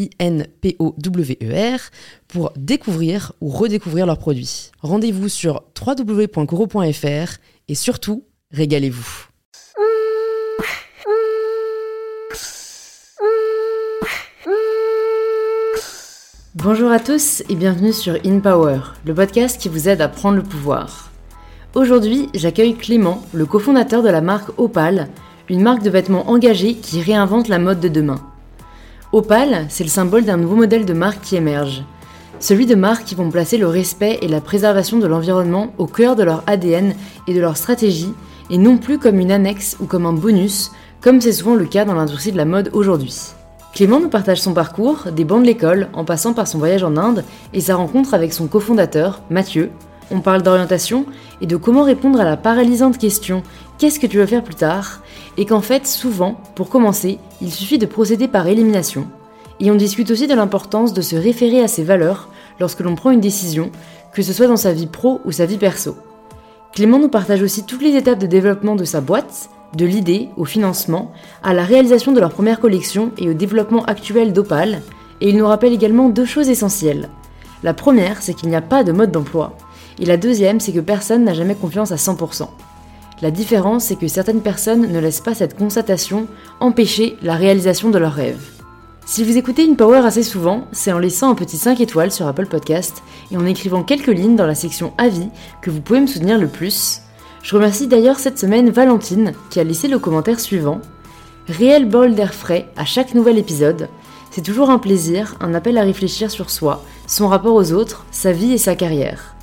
[0.00, 1.80] I-N-P-O-W-E-R,
[2.28, 4.70] pour découvrir ou redécouvrir leurs produits.
[4.80, 9.26] Rendez-vous sur www.coro.fr et surtout, régalez-vous.
[16.56, 20.36] Bonjour à tous et bienvenue sur In Power, le podcast qui vous aide à prendre
[20.36, 21.10] le pouvoir.
[21.74, 25.08] Aujourd'hui, j'accueille Clément, le cofondateur de la marque Opal,
[25.48, 28.29] une marque de vêtements engagée qui réinvente la mode de demain.
[29.12, 31.82] Opal, c'est le symbole d'un nouveau modèle de marque qui émerge.
[32.38, 36.14] Celui de marques qui vont placer le respect et la préservation de l'environnement au cœur
[36.14, 36.94] de leur ADN
[37.26, 38.14] et de leur stratégie,
[38.50, 41.84] et non plus comme une annexe ou comme un bonus, comme c'est souvent le cas
[41.84, 43.32] dans l'industrie de la mode aujourd'hui.
[43.74, 46.96] Clément nous partage son parcours, des bancs de l'école, en passant par son voyage en
[46.96, 49.70] Inde et sa rencontre avec son cofondateur, Mathieu.
[50.12, 51.04] On parle d'orientation
[51.40, 53.42] et de comment répondre à la paralysante question
[53.78, 55.02] Qu'est-ce que tu veux faire plus tard?
[55.40, 59.06] Et qu'en fait, souvent, pour commencer, il suffit de procéder par élimination.
[59.58, 62.28] Et on discute aussi de l'importance de se référer à ses valeurs
[62.60, 63.70] lorsque l'on prend une décision,
[64.12, 65.96] que ce soit dans sa vie pro ou sa vie perso.
[66.74, 70.44] Clément nous partage aussi toutes les étapes de développement de sa boîte, de l'idée au
[70.44, 71.10] financement,
[71.42, 74.82] à la réalisation de leur première collection et au développement actuel d'Opal,
[75.22, 77.08] et il nous rappelle également deux choses essentielles.
[77.62, 79.56] La première, c'est qu'il n'y a pas de mode d'emploi,
[79.98, 82.46] et la deuxième, c'est que personne n'a jamais confiance à 100%.
[83.22, 86.26] La différence, c'est que certaines personnes ne laissent pas cette constatation
[86.58, 88.48] empêcher la réalisation de leurs rêves.
[89.04, 92.26] Si vous écoutez une Power assez souvent, c'est en laissant un petit 5 étoiles sur
[92.26, 95.28] Apple Podcast et en écrivant quelques lignes dans la section Avis
[95.60, 97.02] que vous pouvez me soutenir le plus,
[97.42, 100.80] je remercie d'ailleurs cette semaine Valentine qui a laissé le commentaire suivant.
[101.48, 103.88] Réel bol d'air frais à chaque nouvel épisode.
[104.30, 108.32] C'est toujours un plaisir, un appel à réfléchir sur soi, son rapport aux autres, sa
[108.32, 109.34] vie et sa carrière.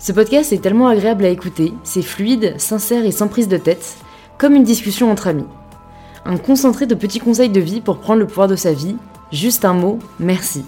[0.00, 3.96] Ce podcast est tellement agréable à écouter, c'est fluide, sincère et sans prise de tête,
[4.38, 5.44] comme une discussion entre amis.
[6.24, 8.96] Un concentré de petits conseils de vie pour prendre le pouvoir de sa vie,
[9.30, 10.64] juste un mot, merci.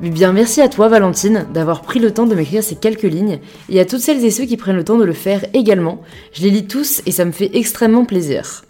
[0.00, 3.40] Mais bien merci à toi Valentine d'avoir pris le temps de m'écrire ces quelques lignes
[3.68, 6.00] et à toutes celles et ceux qui prennent le temps de le faire également.
[6.32, 8.64] Je les lis tous et ça me fait extrêmement plaisir.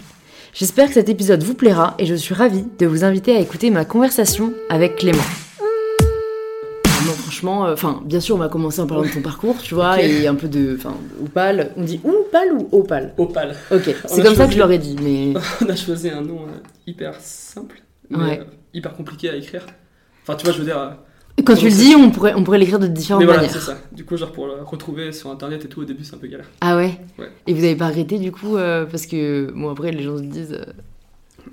[0.52, 3.70] J'espère que cet épisode vous plaira et je suis ravie de vous inviter à écouter
[3.70, 5.22] ma conversation avec Clément.
[7.30, 10.02] Franchement, euh, enfin, bien sûr, on va commencer en parlant de ton parcours, tu vois,
[10.02, 11.70] et un peu de, enfin, opal.
[11.76, 13.54] On dit opal ou opal Opal.
[13.70, 16.40] Ok, c'est a comme ça que je l'aurais dit, mais On a choisi un nom
[16.42, 16.58] euh,
[16.88, 18.40] hyper simple, mais Ouais.
[18.40, 19.64] euh, hyper compliqué à écrire.
[20.24, 20.96] Enfin, tu vois, je veux dire.
[21.44, 23.54] quand tu le dis, on pourrait, on pourrait l'écrire de différentes mais voilà, manières.
[23.54, 23.78] c'est ça.
[23.92, 26.26] Du coup, genre pour le retrouver sur internet et tout, au début, c'est un peu
[26.26, 26.48] galère.
[26.62, 27.30] Ah ouais, Ouais.
[27.46, 30.22] Et vous avez pas arrêté du coup euh, parce que bon après les gens se
[30.24, 30.72] disent euh,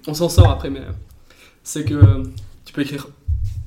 [0.07, 0.81] On s'en sort après, mais
[1.61, 2.23] c'est que
[2.65, 3.09] tu peux écrire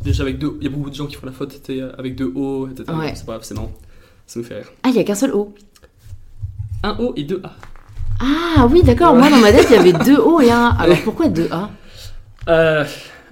[0.03, 0.57] déjà avec deux.
[0.61, 2.85] Il y a beaucoup de gens qui font la faute euh, avec deux O, etc.
[2.99, 3.13] Ouais.
[3.15, 3.73] C'est pas grave, c'est marrant.
[4.27, 4.73] Ça nous fait rire.
[4.83, 5.55] ah il y a qu'un seul O.
[6.83, 7.53] Un O et deux A.
[8.21, 9.21] Ah oui d'accord, Ouais.
[9.21, 10.77] moi dans ma tête il y avait deux O et un A.
[10.83, 11.71] Alors pourquoi deux A?
[12.49, 12.85] Euh,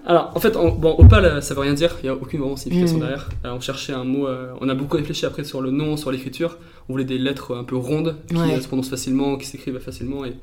[0.06, 2.56] alors, en fait, on- bon, Opal, ça veut rien dire, il n'y a aucune vraiment
[2.56, 3.00] signification Mm.
[3.00, 3.28] derrière.
[3.44, 6.10] Euh, on cherchait un mot, euh, on a beaucoup réfléchi après sur le nom, sur
[6.10, 6.56] l'écriture.
[6.88, 8.58] On voulait des lettres un peu rondes, qui Ouais.
[8.60, 10.34] se prononcent facilement, qui s'écrivent facilement, et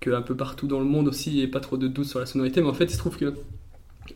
[0.00, 2.06] que un peu partout dans le monde aussi, il n'y ait pas trop de doute
[2.06, 2.60] sur la sonorité.
[2.62, 3.32] Mais en fait, il se trouve que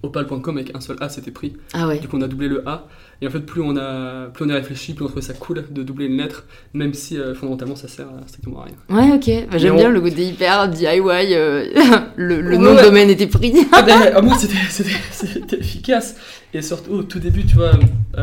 [0.03, 1.55] opal.com avec un seul A c'était pris.
[1.75, 1.99] Ah ouais.
[1.99, 2.87] Du coup, on a doublé le A.
[3.22, 5.65] Et en fait, plus on a, plus on a réfléchi, plus on trouvait ça cool
[5.71, 8.74] de doubler une lettre, même si euh, fondamentalement ça sert à strictement à rien.
[8.89, 10.89] Ouais ok, bah, j'aime bien le côté hyper DIY,
[11.34, 11.66] euh,
[12.16, 13.53] le, le Ouais, nom de domaine était pris.
[13.72, 16.16] Ah ben, à moi c'était, efficace
[16.54, 17.72] et surtout au tout début tu vois
[18.16, 18.22] euh,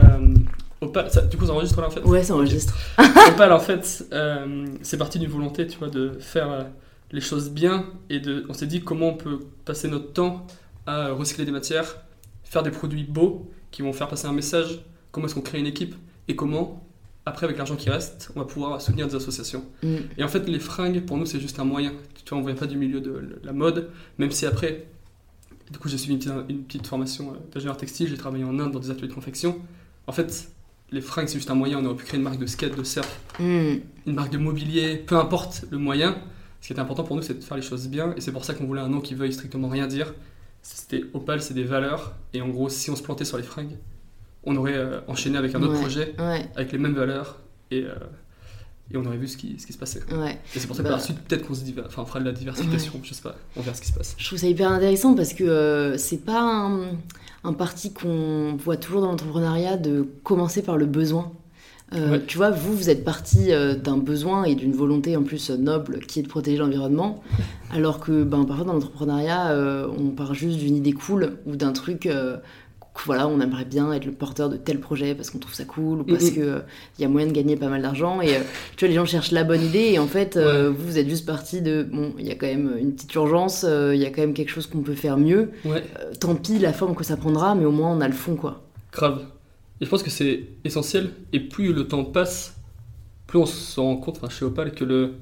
[0.82, 2.76] Opal, ça- du coup ça enregistre là en fait ouais ça enregistre.
[3.30, 6.66] Opal en fait euh, c'est parti d'une volonté tu vois de faire
[7.12, 10.46] les choses bien et de, on s'est dit comment on peut passer notre temps
[10.88, 11.98] à recycler des matières
[12.44, 14.80] faire des produits beaux qui vont faire passer un message
[15.12, 15.94] comment est-ce qu'on crée une équipe
[16.28, 16.84] et comment
[17.26, 19.96] après avec l'argent qui reste on va pouvoir soutenir des associations Mm.
[20.18, 21.92] et en fait, les fringues, pour nous, c'est juste un moyen.
[22.26, 24.88] Tu vois, on ne vient pas du milieu de la mode, même si après,
[25.72, 28.58] du coup, j'ai suivi une petite, une petite formation euh, d'ingénieur textile, j'ai travaillé en
[28.60, 29.60] Inde dans des ateliers de confection.
[30.08, 30.50] En fait,
[30.92, 31.80] les fringues, c'est juste un moyen.
[31.80, 33.76] On aurait pu créer une marque de skate, de surf, Hmm.
[34.06, 36.18] une marque de mobilier, peu importe le moyen.
[36.62, 38.14] Ce qui était important pour nous, c'est de faire les choses bien.
[38.16, 40.14] Et c'est pour ça qu'on voulait un nom qui veuille strictement rien dire.
[40.76, 42.14] C'était Opal, c'est des valeurs.
[42.34, 43.78] Et en gros, si on se plantait sur les fringues,
[44.44, 45.80] on aurait euh, enchaîné avec un autre Ouais.
[45.80, 47.38] projet Ouais, avec les mêmes valeurs.
[47.72, 47.94] Et, euh,
[48.92, 50.02] et on aurait vu ce qui, ce qui se passait.
[50.14, 50.38] ouais.
[50.56, 50.94] Et c'est pour ça que Bah.
[50.96, 53.00] par la suite, peut-être qu'on se diver- enfin, on fera de la diversification.
[53.04, 54.16] Je sais pas, on verra ce qui se passe.
[54.18, 56.90] Je trouve ça hyper intéressant parce que euh, c'est pas un,
[57.46, 61.32] un parti qu'on voit toujours dans l'entrepreneuriat de commencer par le besoin.
[61.94, 62.22] Euh, Ouais.
[62.28, 65.56] Tu vois, vous, vous êtes parti euh, d'un besoin et d'une volonté en plus euh,
[65.58, 67.22] noble qui est de protéger l'environnement,
[67.72, 71.72] alors que ben, parfois dans l'entrepreneuriat, euh, on part juste d'une idée cool ou d'un
[71.72, 72.06] truc.
[72.06, 72.38] euh,
[73.06, 76.00] voilà, on aimerait bien être le porteur de tel projet parce qu'on trouve ça cool
[76.00, 76.36] ou parce Mhm.
[76.36, 76.62] que
[76.98, 78.40] il y a moyen de gagner pas mal d'argent et euh,
[78.76, 81.08] tu vois les gens cherchent la bonne idée et en fait euh, vous vous êtes
[81.08, 84.06] juste parti de bon il y a quand même une petite urgence euh, il y
[84.08, 86.96] a quand même quelque chose qu'on peut faire mieux Ouais, Euh, tant pis la forme
[86.96, 89.22] que ça prendra mais au moins on a le fond quoi grave.
[89.80, 91.12] Et je pense que c'est essentiel.
[91.34, 92.60] Et plus le temps passe,
[93.28, 95.16] plus on se rend compte, enfin, chez Opal, que le,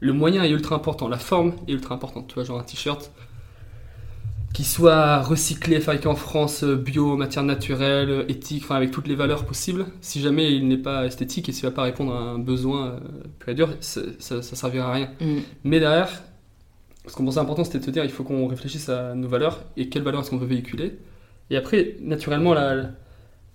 [0.00, 1.08] le moyen est ultra important.
[1.08, 2.28] La forme est ultra importante.
[2.28, 3.10] Tu vois, genre un t-shirt
[4.56, 9.06] qui soit recyclé, fabriqué en France, euh, bio, matière naturelle, euh, éthique, enfin avec toutes
[9.06, 9.84] les valeurs possibles.
[10.00, 12.86] Si jamais il n'est pas esthétique et s'il ne va pas répondre à un besoin
[12.86, 12.98] euh,
[13.38, 14.00] pur et dur, ça
[14.36, 15.10] ne servira à rien.
[15.20, 15.40] Mm.
[15.64, 16.22] Mais derrière,
[17.06, 19.62] ce qu'on pensait important, c'était de se dire il faut qu'on réfléchisse à nos valeurs
[19.76, 20.96] et quelles valeurs est-ce qu'on veut véhiculer.
[21.50, 22.92] Et après, naturellement, la,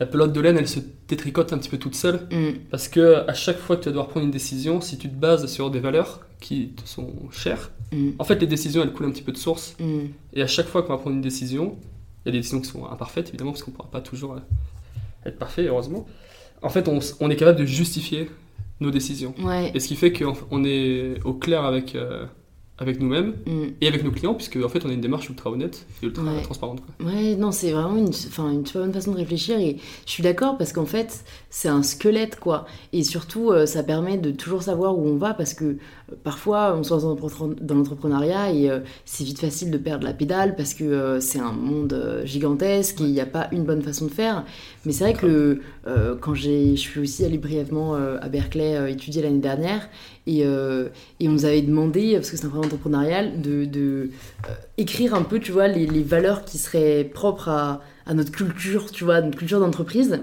[0.01, 2.57] la pelote de laine, elle se détricote un petit peu toute seule Mm.
[2.71, 5.13] parce que à chaque fois que tu vas devoir prendre une décision, si tu te
[5.15, 8.12] bases sur des valeurs qui te sont chères, Mm.
[8.18, 9.75] en fait, les décisions, elles coulent un petit peu de source.
[9.80, 10.06] Mm.
[10.33, 11.77] Et à chaque fois qu'on va prendre une décision,
[12.25, 14.33] il y a des décisions qui sont imparfaites, évidemment, parce qu'on ne pourra pas toujours
[14.33, 14.39] euh,
[15.27, 16.07] être parfait, heureusement.
[16.63, 18.30] En fait, on, est capable de justifier
[18.80, 19.36] nos décisions.
[19.44, 22.25] ouais Et ce qui fait qu'on est au clair avec, euh,
[22.81, 23.51] avec nous-mêmes Mm.
[23.79, 26.23] et avec nos clients, puisque en fait on a une démarche ultra honnête et ultra
[26.23, 26.41] Ouais.
[26.41, 26.81] transparente.
[26.81, 27.05] Quoi.
[27.11, 28.45] Ouais, non, c'est vraiment une, une super
[28.81, 32.65] bonne façon de réfléchir et je suis d'accord parce qu'en fait, c'est un squelette quoi.
[32.91, 35.77] Et surtout, euh, ça permet de toujours savoir où on va parce que euh,
[36.23, 40.03] parfois, on se lance dans l'entrepre- dans l'entrepreneuriat et euh, c'est vite facile de perdre
[40.05, 43.81] la pédale parce que c'est un monde gigantesque et il n'y a pas une bonne
[43.81, 44.43] façon de faire.
[44.85, 45.61] Mais c'est vrai que
[46.21, 49.87] quand je suis aussi allée brièvement à Berkeley étudier l'année dernière
[50.31, 50.87] et, euh,
[51.19, 54.09] et on nous avait demandé, parce que c'est un programme entrepreneurial, de, de
[54.47, 58.31] euh, écrire un peu, tu vois, les, les valeurs qui seraient propres à, à notre
[58.31, 60.19] culture, tu vois, notre culture d'entreprise.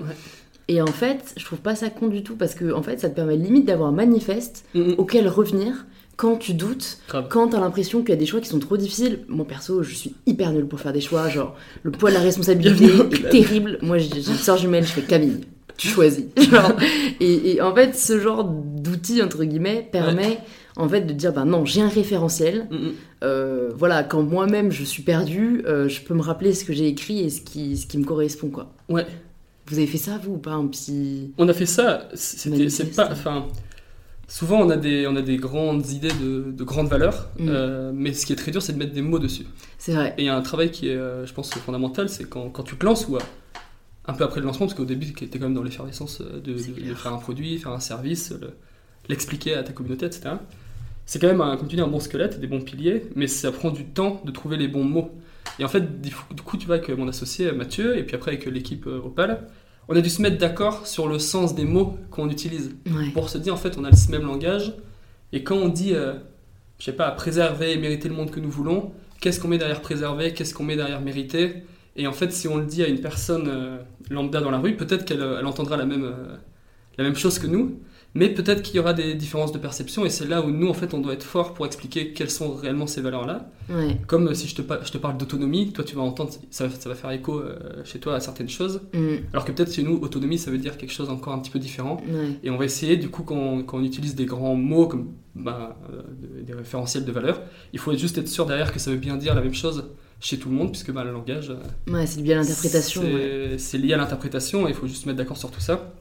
[0.69, 3.09] Et en fait, je trouve pas ça con du tout parce que en fait, ça
[3.09, 4.65] te permet limite d'avoir un manifeste
[4.99, 7.27] auquel revenir quand tu doutes, Grave.
[7.31, 9.21] quand t'as l'impression qu'il y a des choix qui sont trop difficiles.
[9.29, 11.29] Moi perso, je suis hyper nulle pour faire des choix.
[11.29, 13.79] Genre, le poids de la responsabilité est terrible.
[13.83, 15.41] Moi, j'ai une sœur jumelle, je fais Camille.
[15.79, 16.25] Tu choisis.
[16.51, 16.73] Genre,
[17.21, 20.39] et, et en fait, ce genre d'outil entre guillemets permet
[20.77, 22.67] en fait de dire bah non, j'ai un référentiel.
[22.71, 22.93] Mm, mm.
[23.25, 26.87] Euh, voilà, quand moi-même je suis perdue, euh, je peux me rappeler ce que j'ai
[26.89, 28.73] écrit et ce qui, ce qui me correspond quoi.
[28.89, 29.07] Ouais.
[29.67, 33.11] Vous avez fait ça vous ou pas un petit On a fait ça, c'est pas.
[33.13, 33.47] Enfin,
[34.27, 37.47] souvent on a des, on a des grandes idées de, de grandes valeurs, Mm.
[37.51, 39.47] euh, mais ce qui est très dur, c'est de mettre des mots dessus.
[39.79, 40.15] C'est vrai.
[40.19, 42.77] Et il y a un travail qui est, je pense, fondamental, c'est quand, quand tu
[42.77, 43.17] te lances ou
[44.09, 46.41] un peu après le lancement, parce qu'au début, tu étais quand même dans l'effervescence euh,
[46.41, 46.57] de,
[46.95, 48.51] faire un produit, faire un service, le-
[49.09, 50.31] l'expliquer à ta communauté, etc.
[51.07, 53.53] C'est quand même, un, comme tu dis, un bon squelette, des bons piliers, mais ça
[53.53, 55.11] prend du temps de trouver les bons mots.
[55.59, 56.11] Et en fait, du
[56.45, 59.47] coup, tu vois, avec mon associé Mathieu, et puis après avec l'équipe euh, Opal,
[59.89, 63.09] on a dû se mettre d'accord sur le sens des mots qu'on utilise Ouais.
[63.15, 64.75] pour se dire en fait on a le même langage
[65.33, 66.13] et quand on dit euh,
[66.79, 69.81] je sais pas préserver et mériter le monde que nous voulons qu'est-ce qu'on met derrière
[69.81, 71.63] préserver qu'est-ce qu'on met derrière mériter
[71.99, 73.79] et en fait si on le dit à une personne euh,
[74.11, 76.37] lambda dans la rue peut-être qu'elle euh, elle entendra la même euh,
[76.97, 77.79] la même chose que nous
[78.15, 80.73] mais peut-être qu'il y aura des différences de perception et c'est là où nous en
[80.73, 83.99] fait on doit être fort pour expliquer quelles sont réellement ces valeurs là Ouais.
[84.07, 86.67] comme euh, si je te, pa- je te parle d'autonomie toi tu vas entendre ça,
[86.69, 87.43] va- ça va faire écho
[87.85, 88.99] chez toi à certaines choses Mm.
[89.35, 91.59] alors que peut-être chez nous autonomie ça veut dire quelque chose encore un petit peu
[91.59, 92.31] différent Ouais.
[92.43, 95.09] et on va essayer, du coup, quand on, quand on utilise des grands mots comme
[95.35, 95.77] bah,
[96.23, 97.43] de- des référentiels de valeur,
[97.75, 99.85] il faut juste être sûr derrière que ça veut bien dire la même chose
[100.21, 103.03] chez tout le monde, puisque bah, le langage, euh, Ouais, c'est lié à l'interprétation.
[103.57, 103.83] c'est ouais.
[103.85, 105.93] lié à l'interprétation, et il faut juste se mettre d'accord sur tout ça.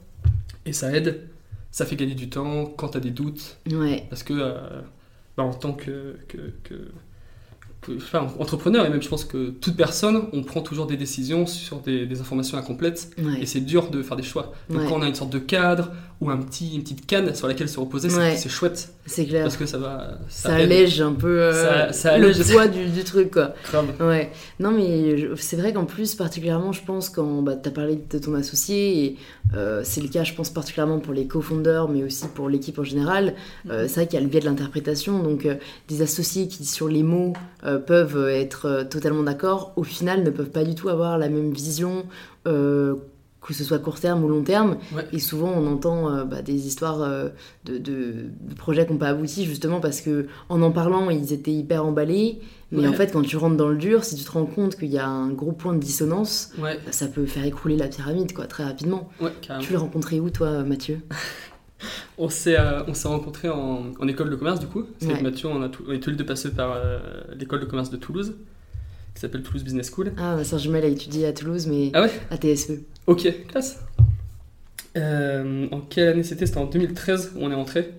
[0.66, 1.28] Et ça aide,
[1.70, 4.06] ça fait gagner du temps quand tu as des doutes, Ouais.
[4.10, 4.80] parce que euh,
[5.36, 6.90] bah, en tant que, que, que-
[7.80, 11.46] que- enfin, entrepreneur, et même je pense que toute personne, on prend toujours des décisions
[11.46, 13.10] sur des, des informations incomplètes.
[13.18, 13.40] Ouais.
[13.42, 14.52] Et c'est dur de faire des choix.
[14.68, 17.46] Donc quand on a une sorte de cadre ou un petit, une petite canne sur
[17.46, 18.36] laquelle se reposer, c'est Ouais.
[18.36, 18.92] c'est chouette.
[19.06, 19.44] C'est clair.
[19.44, 20.18] Parce que ça va...
[20.28, 22.50] Ça, allège un peu euh, Ça- ça le allège.
[22.52, 23.54] poids du, du truc, quoi.
[24.00, 24.32] Ouais.
[24.58, 28.18] Non, mais c'est vrai qu'en plus, particulièrement, je pense, quand bah, tu as parlé de
[28.18, 29.16] ton associé, et
[29.54, 32.84] euh, c'est le cas, je pense, particulièrement pour les co-founders, mais aussi pour l'équipe en
[32.84, 33.34] général,
[33.70, 35.22] euh, c'est vrai qu'il y a le biais de l'interprétation.
[35.22, 35.46] Donc,
[35.88, 37.32] des associés qui, sur les mots,
[37.86, 42.04] peuvent être totalement d'accord, au final, ne peuvent pas du tout avoir la même vision.
[42.46, 42.94] euh,
[43.48, 44.76] que ce soit court terme ou long terme.
[44.94, 45.06] Ouais.
[45.12, 47.30] Et souvent, on entend euh, bah, des histoires euh,
[47.64, 48.12] de, de-
[48.42, 51.84] de projets qui n'ont pas abouti, justement parce que en en parlant, ils étaient hyper
[51.84, 52.40] emballés.
[52.70, 52.88] Mais Ouais.
[52.88, 54.98] en fait, quand tu rentres dans le dur, si tu te rends compte qu'il y
[54.98, 58.64] a un gros point de dissonance, Ouais, ça peut faire écrouler la pyramide, quoi, très
[58.64, 59.08] rapidement.
[59.60, 61.00] Tu l'as rencontré où, toi, Mathieu?
[62.18, 64.84] On s'est euh, rencontrés en, en école de commerce, du coup.
[65.02, 66.98] Avec Mathieu, on, a tout- on est tous les deux passés par euh,
[67.38, 68.34] l'école de commerce de Toulouse,
[69.14, 70.12] qui s'appelle Toulouse Business School.
[70.18, 72.80] Ah, ma soeur jumelle a étudié à Toulouse, mais Ah à TSE.
[73.08, 73.80] Ok, classe.
[74.98, 76.44] Euh, en quelle année c'était?
[76.44, 77.90] C'était en 2013 où on est rentré.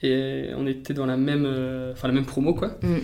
[0.00, 2.78] Et on était dans la même, euh, enfin, la même promo, quoi.
[2.82, 2.98] Mm.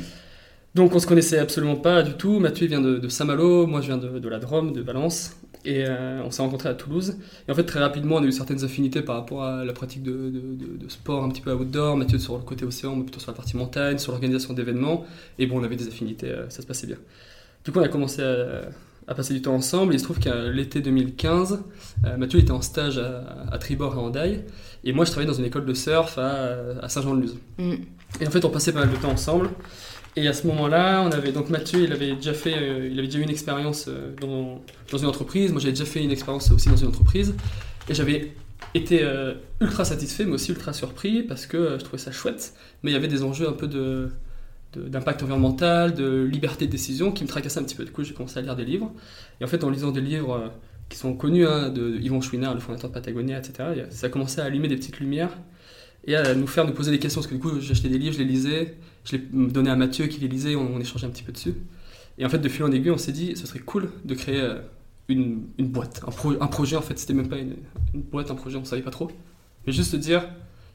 [0.77, 2.39] Donc on se connaissait absolument pas du tout.
[2.39, 5.37] Mathieu vient de, de Saint-Malo, moi je viens de, de la Drôme, de Valence.
[5.65, 7.17] Et euh, on s'est rencontrés à Toulouse.
[7.49, 10.05] Et en fait, très rapidement, on a eu certaines affinités par rapport à la pratique
[10.05, 11.97] de, de- sport un petit peu outdoor.
[11.97, 15.05] Mathieu sur le côté océan, moi plutôt sur la partie montagne, sur l'organisation d'événements.
[15.41, 16.97] Et bon, on avait des affinités, ça se passait bien.
[17.65, 18.63] Du coup, on a commencé à,
[19.11, 19.93] à passer du temps ensemble.
[19.93, 21.63] Il se trouve qu'à l'été 2015,
[22.07, 24.45] euh, Mathieu était en stage à, à Tribord à Hendaye.
[24.85, 27.37] Et moi, je travaillais dans une école de surf à, à Saint-Jean-de-Luz.
[27.59, 27.73] Mm.
[28.21, 29.51] Et en fait, on passait pas mal de temps ensemble.
[30.17, 33.07] Et à ce moment-là, on avait donc Mathieu, il avait déjà fait, euh, il avait
[33.09, 35.51] déjà eu une expérience euh, dans, dans une entreprise.
[35.53, 37.35] Moi, j'avais déjà fait une expérience aussi dans une entreprise.
[37.89, 38.33] Et j'avais
[38.75, 42.55] été euh, ultra satisfait, mais aussi ultra surpris parce que je trouvais ça chouette.
[42.83, 44.11] Mais il y avait des enjeux un peu de-
[44.75, 47.85] d'impact environnemental, de liberté de décision qui me tracassaient un petit peu.
[47.85, 48.93] Du coup, j'ai commencé à lire des livres.
[49.41, 50.49] Et en fait, en lisant des livres euh,
[50.89, 54.11] qui sont connus, hein, de Yvon Chouinard, le fondateur de Patagonia, etc., et, ça a
[54.11, 55.37] commencé à allumer des petites lumières
[56.07, 57.21] et à nous faire nous poser des questions.
[57.21, 60.07] Parce que du coup, j'achetais des livres, je les lisais, je les donnais à Mathieu
[60.07, 61.55] qui les lisait, on, échangeait un petit peu dessus.
[62.19, 64.41] Et en fait, de fil en aiguille, on s'est dit, ce serait cool de créer
[64.41, 64.61] euh,
[65.09, 66.77] une, boîte, un, pro- un projet.
[66.77, 67.57] En fait, c'était même pas une,
[67.95, 69.11] boîte, un projet, on savait pas trop.
[69.67, 70.29] Mais juste dire,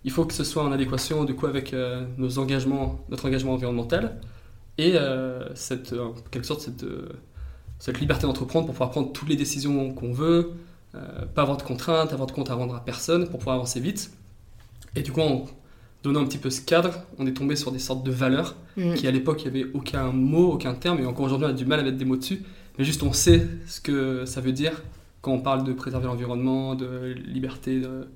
[0.05, 3.53] il faut que ce soit en adéquation du coup avec euh, nos engagements, notre engagement
[3.53, 4.21] environnemental
[4.77, 6.85] et euh, cette, euh, en quelque sorte cette,
[7.79, 10.51] cette liberté d'entreprendre pour pouvoir prendre toutes les décisions qu'on veut,
[11.33, 14.11] pas avoir de contraintes, avoir de compte à rendre à personne pour pouvoir avancer vite.
[14.95, 15.45] Et du coup, en
[16.03, 18.93] donnant un petit peu ce cadre, on est tombé sur des sortes de valeurs Mm.
[18.95, 21.53] qui à l'époque il n'y avait aucun mot, aucun terme, et encore aujourd'hui on a
[21.53, 22.41] du mal à mettre des mots dessus,
[22.77, 24.83] mais juste on sait ce que ça veut dire
[25.21, 28.07] quand on parle de préserver l'environnement, de liberté, de-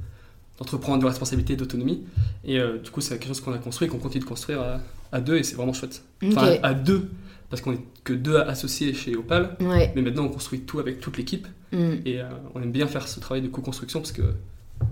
[0.59, 2.03] d'entreprendre, de responsabilité, d'autonomie.
[2.45, 4.61] Et euh, du coup c'est quelque chose qu'on a construit et qu'on continue de construire
[4.61, 4.79] à,
[5.11, 6.03] à deux, et c'est vraiment chouette.
[6.23, 7.09] Enfin à, à deux,
[7.49, 9.91] parce qu'on est que deux associés chez Opal, Ouais.
[9.95, 11.77] mais maintenant on construit tout avec toute l'équipe, Mm.
[12.03, 12.23] et euh,
[12.55, 14.23] on aime bien faire ce travail de co-construction parce que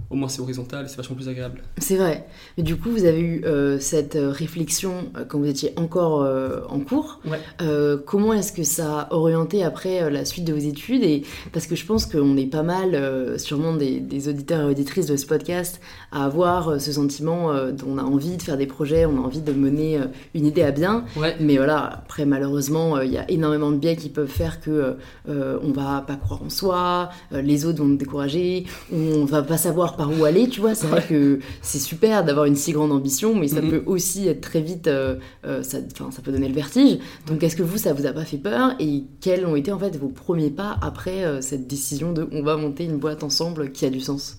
[0.10, 1.62] au moins c'est horizontal et c'est vachement plus agréable.
[1.79, 2.25] C'est vrai.
[2.58, 6.22] Mais du coup, vous avez eu euh, cette euh, réflexion euh, quand vous étiez encore
[6.22, 7.20] euh, en cours.
[7.25, 7.39] Ouais.
[7.62, 11.03] Euh, comment est-ce que ça a orienté après la suite de vos études?
[11.03, 15.08] Et Parce que je pense qu'on est pas mal, sûrement des, des auditeurs et auditrices
[15.08, 17.51] de ce podcast, à avoir ce sentiment
[17.86, 20.00] on a envie de faire des projets, on a envie de mener
[20.34, 21.06] une idée à bien.
[21.15, 24.96] Ouais, Mais voilà, après malheureusement, il y a énormément de biais qui peuvent faire que
[25.27, 29.76] on va pas croire en soi, les autres vont nous décourager, on va pas savoir
[29.86, 30.74] par où aller, tu vois.
[30.75, 33.69] C'est vrai que c'est super d'avoir une si grande ambition, mais ça Mhm.
[33.69, 35.15] peut aussi être très vite, euh,
[35.46, 35.77] euh, ça,
[36.24, 36.98] peut donner le vertige.
[37.27, 39.79] Donc est-ce que vous, ça vous a pas fait peur et quels ont été en
[39.79, 43.72] fait vos premiers pas après euh, cette décision de on va monter une boîte ensemble
[43.72, 44.38] qui a du sens?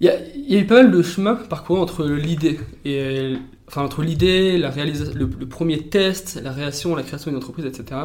[0.00, 3.34] Il y, a, il y a eu pas mal de chemin parcouru entre l'idée et
[3.66, 7.66] enfin entre l'idée, la réalisation, le, le premier test, la réaction, la création d'une entreprise,
[7.66, 8.00] etc.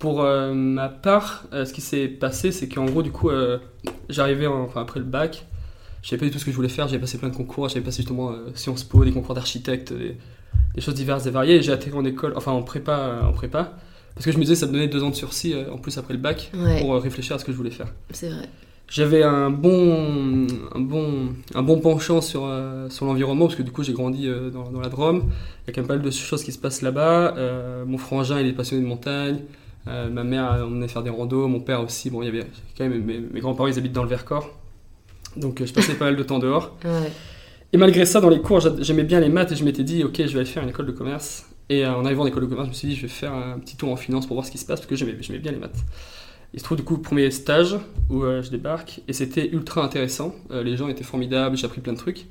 [0.00, 3.58] Pour euh, ma part, euh, ce qui s'est passé, c'est qu'en gros, du coup, euh,
[4.08, 5.44] j'arrivais en- enfin, après le bac,
[6.02, 7.68] je savais pas du tout ce que je voulais faire, j'avais passé plein de concours,
[7.68, 10.16] j'avais passé justement Sciences Po, des concours d'architecte, des,
[10.74, 13.74] des choses diverses et variées, et j'ai atterri en école, enfin en prépa, en prépa,
[14.14, 16.14] parce que je me disais ça me donnait deux ans de sursis en plus après
[16.14, 17.88] le bac Ouais, pour réfléchir à ce que je voulais faire.
[18.10, 18.48] c'est vrai.
[18.88, 23.70] J'avais un bon, un bon, un bon penchant sur, euh, sur l'environnement, parce que du
[23.70, 25.24] coup j'ai grandi euh, dans, dans la Drôme.
[25.28, 27.36] Il y a quand même pas mal de choses qui se passent là-bas.
[27.36, 29.42] Euh, mon frangin il est passionné de montagne.
[29.88, 32.10] Euh, ma mère emmenait faire des randos, mon père aussi.
[32.10, 32.46] Bon, il y avait
[32.76, 34.58] quand même mes, mes grands-parents ils habitent dans le Vercors.
[35.36, 36.76] Donc euh, je passais pas mal de temps dehors.
[36.84, 37.10] Ouais.
[37.72, 40.02] Et malgré ça, dans les cours, j'a- j'aimais bien les maths et je m'étais dit,
[40.04, 41.46] ok, je vais aller faire une école de commerce.
[41.68, 43.32] Et euh, en arrivant en école de commerce, je me suis dit, je vais faire
[43.32, 45.52] un petit tour en finance pour voir ce qui se passe, parce que j'aimais bien
[45.52, 45.78] les maths.
[46.52, 47.76] Il se trouve du coup le premier stage
[48.08, 50.34] où je débarque, et c'était ultra intéressant.
[50.50, 52.26] Les gens étaient formidables, j'ai appris plein de trucs.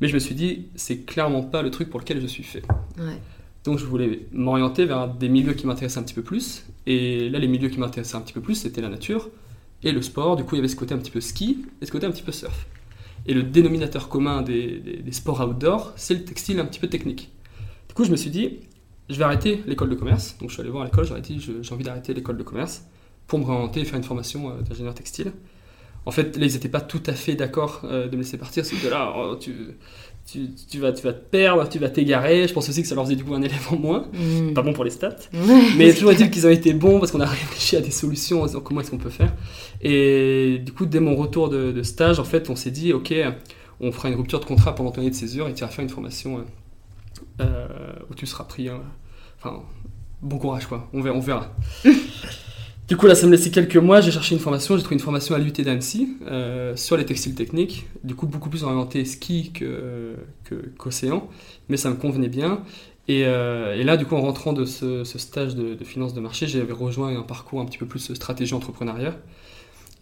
[0.00, 2.62] Mais je me suis dit, c'est clairement pas le truc pour lequel je suis fait.
[2.98, 3.18] Ouais.
[3.64, 6.64] Donc je voulais m'orienter vers des milieux qui m'intéressaient un petit peu plus.
[6.86, 9.28] Et là, les milieux qui m'intéressaient un petit peu plus, c'était la nature
[9.82, 10.36] et le sport.
[10.36, 12.10] Du coup, il y avait ce côté un petit peu ski et ce côté un
[12.10, 12.66] petit peu surf.
[13.26, 17.30] Et le dénominateur commun des, sports outdoor, c'est le textile un petit peu technique.
[17.88, 18.60] Du coup, je me suis dit,
[19.10, 20.36] je vais arrêter l'école de commerce.
[20.40, 22.84] Donc je suis allé voir l'école, j'aurais dit, j'ai envie d'arrêter l'école de commerce
[23.26, 25.32] pour me réorienter et faire une formation euh, d'ingénieur textile.
[26.06, 28.64] en fait, là, ils n'étaient pas tout à fait d'accord de me laisser partir.
[28.64, 29.54] C'est que là, oh, tu,
[30.26, 32.46] tu, tu, vas, tu vas te perdre, tu vas t'égarer.
[32.48, 34.06] Je pense aussi que ça leur faisait du coup un élève en moins.
[34.12, 34.52] Mm.
[34.54, 35.16] Pas bon pour les stats.
[35.76, 38.46] Mais toujours dire qu'ils ont été bons parce qu'on a réfléchi à des solutions en
[38.46, 39.34] disant comment est-ce qu'on peut faire.
[39.82, 43.12] Et du coup, dès mon retour de, de stage, en fait, on s'est dit, ok,
[43.80, 45.82] on fera une rupture de contrat pendant ton année de césure et tu vas faire
[45.82, 46.44] une formation
[47.40, 47.66] euh,
[48.10, 48.68] où tu seras pris.
[48.68, 48.82] hein.
[49.38, 49.62] Enfin,
[50.22, 51.16] bon courage quoi, on verra.
[51.16, 51.54] On verra.
[52.90, 54.00] Du coup, là, ça me laissait quelques mois.
[54.00, 54.76] J'ai cherché une formation.
[54.76, 57.86] J'ai trouvé une formation à l'UT d'Annecy euh, sur les textiles techniques.
[58.02, 61.28] Du coup, beaucoup plus orienté ski que, que, qu'océan.
[61.68, 62.64] Mais ça me convenait bien.
[63.06, 66.20] Et, euh, et, là, du coup, en rentrant de ce, stage de, de, finance de
[66.20, 69.16] marché, j'avais rejoint un parcours un petit peu plus stratégie entrepreneuriat.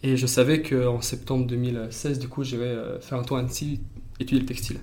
[0.03, 3.81] Et je savais qu'en septembre 2016, du coup, j'irais faire un tour à Annecy,
[4.19, 4.79] étudier le textile.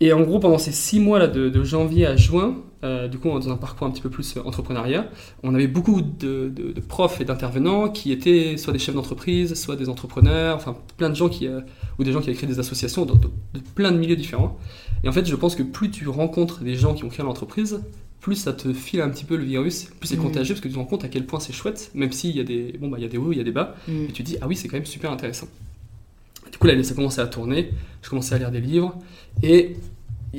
[0.00, 3.18] Et en gros, pendant ces six mois là, de, de janvier à juin, euh, du
[3.18, 5.08] coup, dans un parcours un petit peu plus entrepreneuriat,
[5.42, 9.54] on avait beaucoup de, de, de profs et d'intervenants qui étaient soit des chefs d'entreprise,
[9.54, 11.60] soit des entrepreneurs, enfin plein de gens qui, euh,
[11.98, 13.14] ou des gens qui avaient créé des associations de,
[13.74, 14.58] plein de milieux différents.
[15.02, 17.80] Et en fait, je pense que plus tu rencontres des gens qui ont créé l'entreprise,
[18.20, 20.20] plus ça te file un petit peu le virus, plus c'est mmh.
[20.22, 22.40] contagieux parce que tu te rends compte à quel point c'est chouette, même s'il y
[22.40, 23.92] a des, bon, bah, il y a des hauts, il y a des bas, mmh.
[23.92, 25.46] et tu te dis, ah oui, c'est quand même super intéressant.
[26.50, 27.72] Du coup, là, ça commençait à tourner,
[28.02, 28.96] je commençais à lire des livres,
[29.42, 29.76] et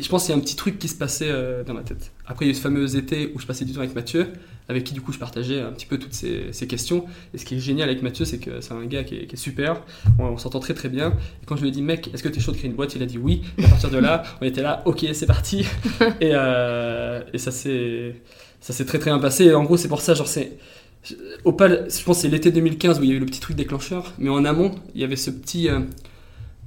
[0.02, 2.12] je pense qu'il y a un petit truc qui se passait euh, dans ma tête.
[2.26, 4.34] Après, il y a eu ce fameux été où je passais du temps avec Mathieu,
[4.68, 7.06] avec qui du coup je partageais un petit peu toutes ces, ces questions.
[7.34, 9.36] Et ce qui est génial avec Mathieu, c'est que c'est un gars qui est, qui
[9.36, 9.82] est super,
[10.20, 11.12] on, on s'entend très très bien.
[11.42, 12.76] Et quand je lui ai dit, mec, est-ce que tu es chaud de créer une
[12.76, 12.96] boîte?
[12.96, 13.44] Il a dit oui.
[13.58, 15.66] Et à partir de là, on était là, ok, c'est parti.
[16.20, 18.16] et, euh, et ça s'est
[18.86, 19.46] très très bien passé.
[19.46, 20.58] Et en gros, c'est pour ça, genre, c'est.
[21.44, 23.56] Opal, je pense que c'est l'été 2015 où il y a eu le petit truc
[23.56, 25.70] déclencheur, mais en amont, il y avait ce petit.
[25.70, 25.80] Euh,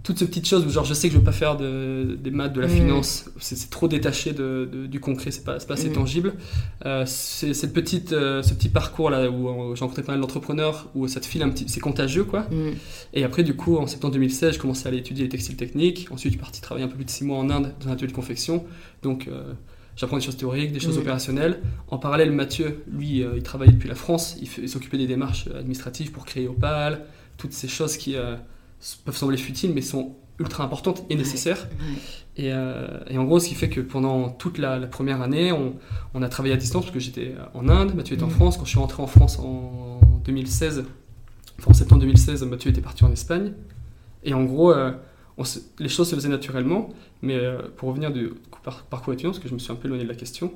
[0.08, 2.30] toutes ces petites choses où genre je sais que je veux pas faire de, des
[2.30, 2.70] maths, de la mmh.
[2.70, 5.92] finance, c'est trop détaché de, de, du concret, c'est pas, pas assez mmh.
[5.92, 6.34] tangible.
[6.86, 10.22] Euh, c'est cette petite, euh, ce petit parcours là où euh, j'ai rencontré pas mal
[10.22, 12.46] d'entrepreneurs, où ça te file un petit, c'est contagieux quoi.
[12.50, 12.70] Mmh.
[13.12, 16.08] Et après du coup en septembre 2016, je commençais à aller étudier les textiles techniques.
[16.10, 17.92] Ensuite je suis parti travailler un peu plus de 6 mois en Inde dans un
[17.92, 18.64] atelier de confection.
[19.02, 19.52] Donc euh,
[19.98, 21.60] j'apprends des choses théoriques, des choses opérationnelles.
[21.88, 26.12] En parallèle Mathieu, lui, euh, il travaillait depuis la France, il s'occupait des démarches administratives
[26.12, 27.04] pour créer Opal,
[27.36, 28.16] toutes ces choses qui
[29.04, 31.68] peuvent sembler futiles, mais sont ultra importantes et nécessaires.
[31.80, 32.46] Ouais, ouais.
[32.46, 35.50] Et, euh, et, en gros, ce qui fait que pendant toute la, la première année,
[35.50, 35.74] on,
[36.14, 38.28] on, a travaillé à distance parce que j'étais en Inde, Mathieu était mmh.
[38.28, 38.56] en France.
[38.56, 40.84] Quand je suis rentré en France en 2016,
[41.58, 43.52] enfin en septembre 2016, Mathieu était parti en Espagne.
[44.22, 44.92] Et en gros, euh,
[45.44, 46.90] se, les choses se faisaient naturellement.
[47.22, 48.30] Mais euh, pour revenir du
[48.62, 50.52] par, parcours étudiant, parce que je me suis un peu éloigné de la question,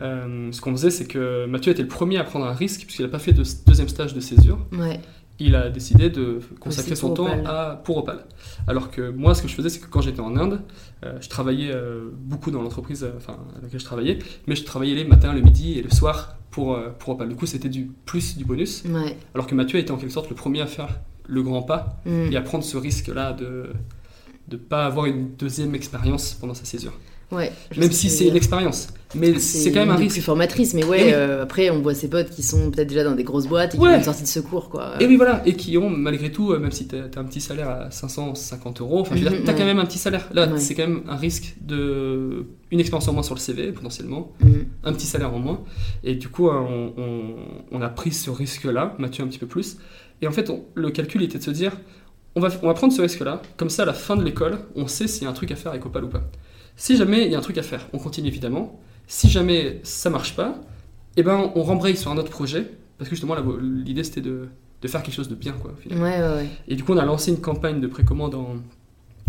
[0.00, 3.02] euh, ce qu'on faisait, c'est que Mathieu était le premier à prendre un risque puisqu'il
[3.02, 4.58] n'a pas fait de deuxième stage de césure.
[4.72, 5.00] Ouais
[5.38, 8.24] il a décidé de consacrer son temps à, pour Opal.
[8.66, 10.62] Alors que moi, ce que je faisais, c'est que quand j'étais en Inde,
[11.04, 11.74] euh, je travaillais
[12.22, 15.78] beaucoup dans l'entreprise enfin, à laquelle je travaillais, mais je travaillais les matins, le midi
[15.78, 17.28] et le soir pour, pour Opal.
[17.28, 18.82] Du coup, c'était du plus du bonus.
[18.88, 19.14] Ouais.
[19.34, 22.32] Alors que Mathieu était en quelque sorte le premier à faire le grand pas mm.
[22.32, 23.70] et à prendre ce risque-là de
[24.50, 26.92] ne pas avoir une deuxième expérience pendant sa césure.
[27.32, 28.86] Ouais, même si c'est une expérience.
[29.16, 30.12] Mais c'est quand même un risque.
[30.12, 31.12] plus formatrice, mais ouais, oui.
[31.12, 33.78] euh, après on voit ses potes qui sont peut-être déjà dans des grosses boîtes et
[33.78, 33.94] qui ouais.
[33.94, 34.94] ont une sortie de secours, quoi.
[35.00, 37.40] Et oui, voilà, et qui ont malgré tout, euh, même si t'as as un petit
[37.40, 39.58] salaire à 550 euros, enfin, je veux dire, t'as ouais.
[39.58, 40.28] quand même un petit salaire.
[40.32, 42.46] Là, c'est quand même un risque de.
[42.70, 44.46] Une expérience en moins sur le CV, potentiellement, Mm.
[44.84, 45.64] un petit salaire en moins.
[46.04, 47.20] Et du coup, euh, on, on,
[47.72, 49.78] on a pris ce risque-là, Mathieu un petit peu plus.
[50.22, 51.76] Et en fait, on- le calcul était de se dire
[52.36, 54.86] on va, on va prendre ce risque-là, comme ça, à la fin de l'école, on
[54.86, 56.22] sait s'il y a un truc à faire avec Opal ou pas.
[56.76, 58.78] Si jamais il y a un truc à faire, on continue évidemment.
[59.06, 60.60] Si jamais ça marche pas,
[61.16, 64.48] eh ben on rembraye sur un autre projet parce que justement l'idée c'était de,
[64.82, 65.72] de faire quelque chose de bien quoi.
[65.90, 66.48] Ouais, ouais, ouais.
[66.68, 68.56] Et du coup on a lancé une campagne de précommande en,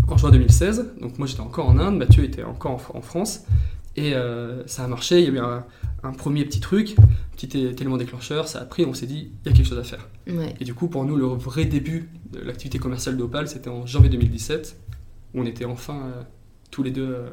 [0.10, 0.96] en juin 2016.
[1.00, 3.44] Donc moi j'étais encore en Inde, Mathieu était encore en, en France
[3.98, 5.20] et euh, ça a marché.
[5.20, 5.66] Il y a eu un,
[6.04, 6.96] un premier petit truc,
[7.36, 8.86] petit élément déclencheur, ça a pris.
[8.86, 10.08] On s'est dit il y a quelque chose à faire.
[10.30, 10.56] Ouais.
[10.62, 14.10] Et du coup pour nous le vrai début de l'activité commerciale d'Opal c'était en janvier
[14.10, 14.78] 2017
[15.34, 16.22] où on était enfin euh,
[16.72, 17.30] tous les deux euh,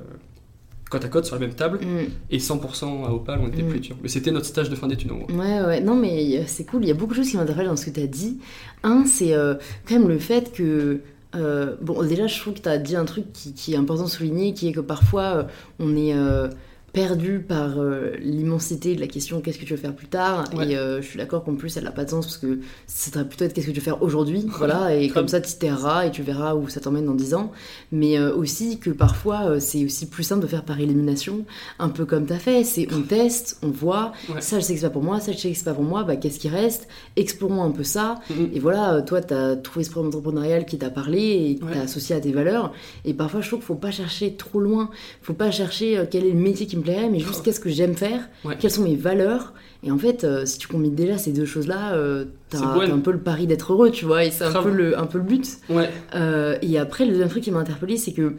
[0.90, 2.10] côte à côte sur la même table Mm.
[2.30, 3.68] et 100% à Opal on était Mm.
[3.68, 3.96] plus dur.
[4.02, 5.30] Mais c'était notre stage de fin d'études en gros.
[5.32, 6.82] Ouais, ouais, non, mais c'est cool.
[6.84, 8.38] Il y a beaucoup de choses qui m'interpellent dans ce que tu as dit.
[8.84, 9.54] Un, c'est euh,
[9.88, 11.00] quand même le fait que.
[11.34, 14.10] Euh, bon, déjà, je trouve que tu as dit un truc qui, est important de
[14.10, 15.42] souligner, qui est que parfois, euh,
[15.78, 16.48] on est euh,
[16.94, 20.44] perdu par euh, l'immensité de la question qu'est-ce que tu veux faire plus tard?
[20.56, 20.70] Ouais.
[20.70, 23.10] Et euh, je suis d'accord qu'en plus, elle n'a pas de sens parce que ça
[23.10, 24.46] devrait plutôt être qu'est-ce que tu veux faire aujourd'hui?
[24.58, 27.52] voilà, et comme ça, tu t'erras et tu verras où ça t'emmène dans 10 ans.
[27.92, 31.44] Mais euh, aussi que parfois, c'est aussi plus simple de faire par élimination,
[31.80, 32.64] un peu comme tu as fait.
[32.64, 34.40] C'est on teste, on voit, Ouais.
[34.40, 35.82] ça, je sais que c'est pas pour moi, ça, je sais que c'est pas pour
[35.84, 36.86] moi, bah qu'est-ce qui reste?
[37.16, 38.20] Explorons un peu ça.
[38.30, 38.50] Mhm.
[38.54, 41.18] Et voilà, toi, tu as trouvé ce programme entrepreneurial qui t'a parlé
[41.50, 41.72] et qui Ouais.
[41.72, 42.72] t'a associé à tes valeurs.
[43.04, 44.90] Et parfois, je trouve qu'il faut pas chercher trop loin.
[45.22, 47.94] faut pas chercher quel est le métier qui me plairait, mais juste qu'est-ce que j'aime
[47.96, 48.56] faire, Ouais.
[48.58, 49.52] quelles sont mes valeurs.
[49.82, 53.10] Et en fait, euh, si tu combines déjà ces deux choses-là, euh, t'as un peu
[53.12, 55.46] le pari d'être heureux, tu vois, et c'est un peu, le, un peu le but.
[55.68, 58.34] Ouais, Euh, et après, le deuxième truc qui m'a interpellé, c'est que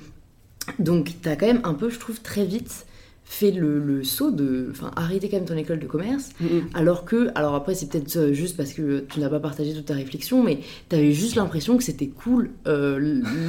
[0.80, 2.86] donc t'as quand même un peu, je trouve, très vite
[3.28, 6.62] fait le, le saut de, enfin, arrêter quand même ton école de commerce, Mhm.
[6.76, 9.86] alors que, alors après c'est peut-être euh, juste parce que tu n'as pas partagé toute
[9.86, 12.52] ta réflexion, mais t'avais juste l'impression que c'était cool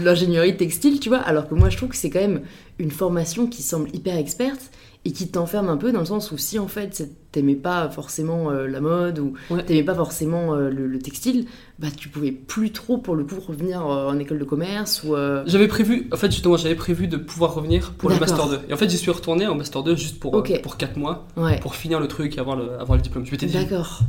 [0.05, 2.41] l'ingénierie textile, tu vois, alors que moi je trouve que c'est quand même
[2.79, 4.71] une formation qui semble hyper experte
[5.05, 7.91] et qui t'enferme un peu dans le sens où si en fait c'est- t'aimais pas
[7.91, 9.63] forcément euh, la mode ou Ouais.
[9.63, 11.45] t'aimais pas forcément euh, le, le textile,
[11.79, 15.15] bah tu pouvais plus trop pour le coup revenir euh, en école de commerce ou...
[15.45, 18.19] J'avais prévu, en fait, justement, j'avais prévu de pouvoir revenir pour le.
[18.19, 18.59] Master 2.
[18.71, 21.61] Et en fait, j'y suis retourné en Master 2 juste pour, pour 4 mois, Ouais,
[21.61, 23.27] pour finir le truc et avoir le, avoir le diplôme.
[23.27, 23.59] Je m'étais dit,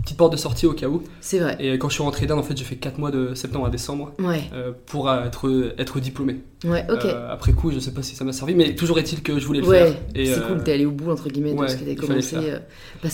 [0.03, 1.03] petite porte de sortie au cas où.
[1.19, 1.57] c'est vrai.
[1.59, 3.69] Et quand je suis rentré d'Inde, en fait, j'ai fait 4 mois de septembre à
[3.69, 4.43] décembre Ouais,
[4.85, 6.37] pour être, être diplômé.
[6.63, 7.05] ouais, ok.
[7.29, 9.59] Après coup, je sais pas si ça m'a servi, mais toujours est-il que je voulais
[9.61, 9.93] le faire.
[10.15, 12.35] Et, c'est cool, t'es allé au bout entre guillemets de ce que fallait commencé.
[12.37, 12.59] euh,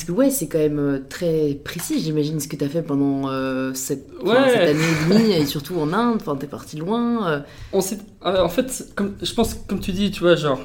[0.04, 3.30] parce que ouais, c'est quand même euh, très précis, j'imagine, ce que t'as fait pendant
[3.30, 4.50] euh, cette, enfin, Ouais.
[4.50, 7.28] cette année et demie, et surtout en Inde, enfin t'es parti loin.
[7.30, 7.40] euh,
[7.72, 10.60] On sait- euh, en fait, comme, je pense, comme tu dis, tu vois, genre,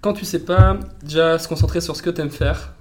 [0.00, 2.74] quand tu sais pas, déjà se concentrer sur ce que t'aimes faire,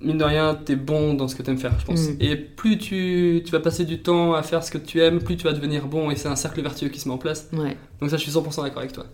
[0.00, 2.08] mine de rien, t'es bon dans ce que t'aimes faire, je pense.
[2.08, 2.16] Mm.
[2.20, 5.36] Et plus tu, tu vas passer du temps à faire ce que tu aimes, plus
[5.36, 7.48] tu vas devenir bon, et c'est un cercle vertueux qui se met en place.
[7.52, 9.06] ouais, Donc ça, je suis 100% d'accord avec toi.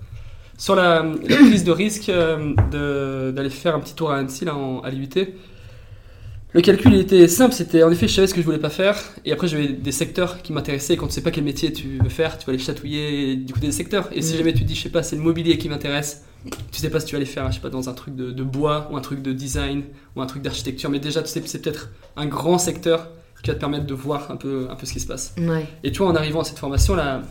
[0.58, 4.54] Sur la, la prise de risque euh, d'aller faire un petit tour à Annecy, là,
[4.56, 5.08] en, à l'IUT,
[6.52, 8.70] le calcul il était simple, c'était en effet, je savais ce que je voulais pas
[8.70, 11.72] faire, et après j'avais des secteurs qui m'intéressaient, et quand tu sais pas quel métier
[11.72, 14.38] tu veux faire, tu vas aller chatouiller du côté des secteurs, et si Mm.
[14.38, 16.24] jamais tu te dis, je sais pas, c'est le mobilier qui m'intéresse,
[16.72, 18.30] tu sais pas si tu vas aller faire, je sais pas, dans un truc de,
[18.32, 19.84] de bois, ou un truc de design,
[20.16, 23.08] ou un truc d'architecture, mais déjà tu sais c'est peut-être un grand secteur
[23.42, 25.34] qui va te permettre de voir un peu, un peu ce qui se passe.
[25.38, 27.22] ouais, Et tu vois, en arrivant à cette formation, là,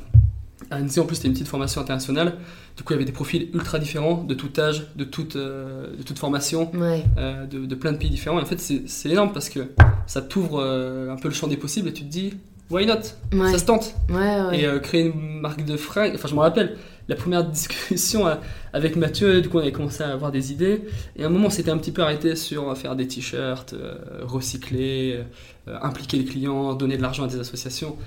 [0.71, 2.35] à Annecy, en plus, c'était une petite formation internationale.
[2.77, 5.87] Du coup, il y avait des profils ultra différents, de tout âge, de toute, euh,
[5.97, 8.39] de toute formation, ouais, euh, de, de plein de pays différents.
[8.39, 9.71] Et en fait, c'est énorme parce que
[10.07, 12.35] ça t'ouvre euh, un peu le champ des possibles et tu te dis,
[12.69, 12.93] why not?
[13.33, 13.95] Ouais, Ça se tente.
[14.09, 14.59] ouais.
[14.61, 16.13] Et créer une marque de fringues.
[16.15, 16.77] Enfin, je me rappelle,
[17.07, 18.27] la première discussion
[18.71, 20.83] avec Mathieu, du coup, on avait commencé à avoir des idées.
[21.17, 23.73] Et à un moment, on s'était un petit peu arrêté sur faire des t-shirts,
[24.21, 25.21] recycler,
[25.81, 27.97] impliquer les clients, donner de l'argent à des associations.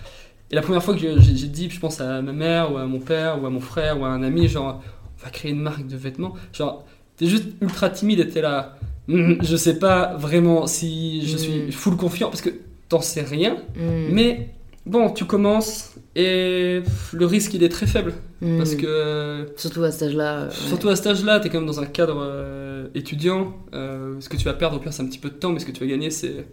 [0.52, 3.00] Et la première fois que j'ai dit, je pense à ma mère, ou à mon
[3.00, 4.82] père, ou à mon frère, ou à un ami, genre,
[5.18, 6.34] on va créer une marque de vêtements.
[6.52, 6.84] Genre,
[7.16, 8.76] t'es juste ultra timide et t'es là.
[9.08, 11.38] Hum, je sais pas vraiment si je Mm.
[11.38, 12.50] suis full confiant, parce que
[12.88, 13.54] t'en sais rien.
[13.76, 14.50] Mm, Mais
[14.86, 18.12] bon, tu commences et le risque il est très faible
[18.42, 18.58] mm.
[18.58, 20.44] parce que Surtout à cet âge-là.
[20.44, 20.50] ouais.
[20.52, 23.54] surtout à cet âge-là, tu es quand même dans un cadre euh, étudiant.
[23.74, 25.58] euh, ce que tu vas perdre au pire, c'est un petit peu de temps, mais
[25.60, 26.46] ce que tu vas gagner, c'est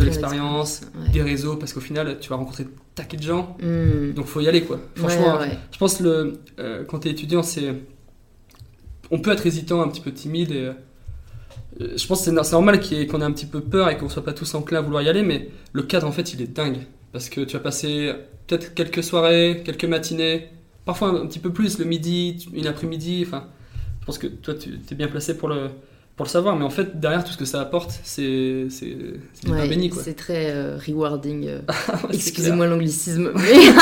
[0.00, 1.10] de l'expérience, Ouais.
[1.12, 3.56] des réseaux, parce qu'au final, tu vas rencontrer des taquets de gens.
[3.62, 4.12] Mm.
[4.14, 4.80] Donc faut y aller quoi.
[4.94, 5.58] Franchement, ouais, ouais.
[5.72, 7.74] je pense que le, euh, quand tu es étudiant, c'est
[9.10, 10.70] on peut être hésitant, un petit peu timide et
[11.80, 13.88] euh, je pense que c'est no- c'est normal ait- qu'on ait un petit peu peur
[13.90, 16.32] et qu'on soit pas tous enclins à vouloir y aller, mais le cadre en fait
[16.34, 16.78] il est dingue
[17.12, 18.12] parce que tu vas passer
[18.46, 20.48] peut-être quelques soirées, quelques matinées,
[20.84, 23.24] parfois un, un petit peu plus le midi, une après-midi.
[23.26, 23.46] Enfin,
[24.00, 25.70] je pense que toi tu es bien placé pour le
[26.20, 28.94] pour le savoir, mais en fait derrière tout ce que ça apporte, c'est c'est
[29.32, 30.02] c'est du pain Ouais, béni quoi.
[30.04, 31.46] c'est très euh, rewarding.
[31.48, 31.74] euh, Ouais,
[32.10, 33.74] c'est Excusez-moi l'anglicisme, mais, clair.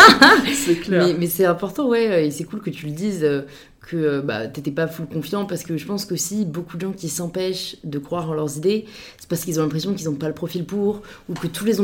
[0.54, 1.06] c'est clair.
[1.08, 3.42] mais, mais c'est important, ouais, et c'est cool que tu le dises, euh,
[3.80, 6.82] que euh, bah, t'étais pas full confiant, parce que je pense que si beaucoup de
[6.82, 8.84] gens qui s'empêchent de croire en leurs idées,
[9.18, 11.76] c'est parce qu'ils ont l'impression qu'ils n'ont pas le profil pour, ou que tous, les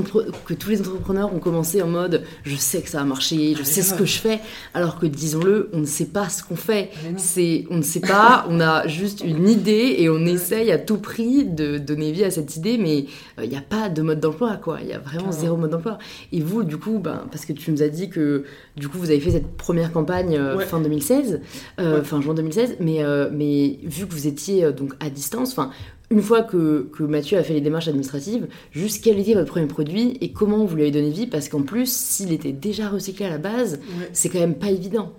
[0.45, 3.63] que tous les entrepreneurs ont commencé en mode je sais que ça va marcher, je
[3.63, 4.41] sais ce que je fais,
[4.75, 6.91] alors que disons-le, on ne sait pas ce qu'on fait.
[7.17, 10.99] C'est, on ne sait pas, on a juste une idée et on essaye à tout
[10.99, 13.07] prix de donner vie à cette idée, mais
[13.43, 14.79] il n'y a pas de mode d'emploi, quoi.
[14.83, 15.99] Il y a vraiment zéro mode d'emploi.
[16.33, 18.45] Et vous, du coup, ben, parce que tu nous as dit que
[18.77, 20.67] du coup vous avez fait cette première campagne euh, Ouais.
[20.67, 21.41] fin 2016,
[21.79, 21.94] euh, Ouais.
[22.03, 25.71] Fin juin 2016, mais, euh, mais vu que vous étiez euh, donc à distance, enfin.
[26.11, 29.67] Une fois que, que Mathieu a fait les démarches administratives, juste quel était votre premier
[29.67, 31.27] produit et comment vous lui avez donné vie?
[31.27, 34.11] Parce qu'en plus, s'il était déjà recyclé à la base, Ouais.
[34.13, 35.13] c'est quand même pas évident.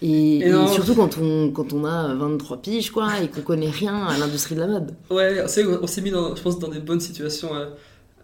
[0.00, 0.66] Et, Et et non.
[0.66, 4.54] surtout quand on, quand on a 23 piges, quoi, et qu'on connaît rien à l'industrie
[4.54, 4.92] de la mode.
[5.10, 7.54] Ouais, on s'est mis, dans, je pense, dans des bonnes situations.
[7.54, 7.66] euh.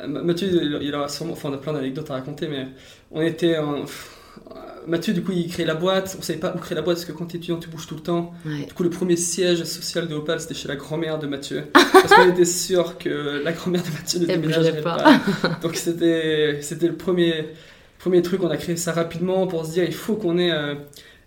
[0.00, 0.48] Euh, Mathieu,
[0.82, 2.66] il, aura sûrement, enfin, on a plein d'anecdotes à raconter, mais
[3.12, 3.84] on était en- euh,
[4.86, 6.16] Mathieu, du coup, il crée la boîte.
[6.18, 7.94] On savait pas où créer la boîte parce que quand t'es étudiant, tu bouges tout
[7.96, 8.32] le temps.
[8.44, 8.64] Ouais.
[8.66, 11.64] Du coup, le premier siège social de Opal, c'était chez la grand-mère de Mathieu.
[11.92, 14.96] Parce qu'on était sûr que la grand-mère de Mathieu ne déménagerait pas.
[14.96, 15.48] pas.
[15.62, 17.48] Donc, c'était c'était le premier,
[17.98, 18.42] premier truc.
[18.42, 20.74] On a créé ça rapidement pour se dire il faut qu'on ait euh,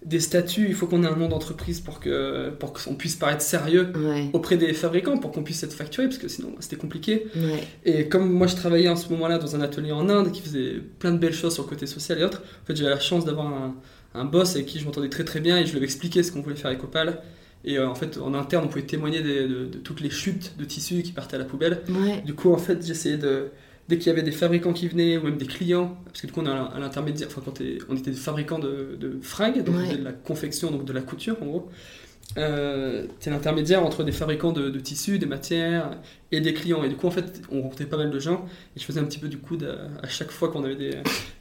[0.06, 3.42] des statuts, il faut qu'on ait un nom d'entreprise pour que pour qu'on puisse paraître
[3.42, 4.30] sérieux Ouais.
[4.32, 7.26] auprès des fabricants pour qu'on puisse être facturé parce que sinon c'était compliqué.
[7.36, 7.64] Ouais.
[7.84, 10.76] Et comme moi je travaillais en ce moment-là dans un atelier en Inde qui faisait
[11.00, 13.26] plein de belles choses sur le côté social et autres, en fait j'avais la chance
[13.26, 13.76] d'avoir un,
[14.16, 16.32] un boss avec qui je m'entendais très très bien et je lui avais expliqué ce
[16.32, 17.22] qu'on voulait faire avec Opal.
[17.66, 20.54] Et euh, en fait, en interne, on pouvait témoigner des- de, de toutes les chutes
[20.58, 21.82] de tissus qui partaient à la poubelle.
[21.90, 22.22] Ouais.
[22.26, 23.48] Du coup, en fait, j'essayais de.
[23.90, 26.32] Dès qu'il y avait des fabricants qui venaient, ou même des clients, parce que du
[26.34, 29.76] coup, on a à l'intermédiaire, enfin, quand on était des fabricants de, de fringues, donc
[29.76, 29.98] on Ouais.
[29.98, 31.70] de la confection, donc de la couture en gros.
[32.38, 35.90] Euh, t'es l'intermédiaire entre des fabricants de, de tissus, des matières
[36.32, 36.84] et des clients.
[36.84, 38.46] Et du coup, en fait, on rencontrait pas mal de gens.
[38.76, 39.68] Et je faisais un petit peu du coup de-
[40.04, 40.92] à chaque fois qu'on avait des,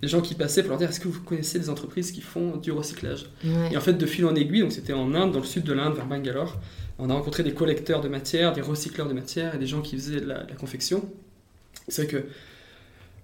[0.01, 2.57] des gens qui passaient pour leur dire est-ce que vous connaissez des entreprises qui font
[2.57, 3.27] du recyclage?
[3.45, 3.71] Ouais.
[3.73, 5.75] et en fait, de fil en aiguille, donc c'était en Inde, dans le sud de
[5.75, 6.57] l'Inde, vers Bangalore,
[6.99, 9.95] on a rencontré des collecteurs de matière, des recycleurs de matière et des gens qui
[9.97, 11.05] faisaient de la, de la confection.
[11.89, 12.27] C'est vrai que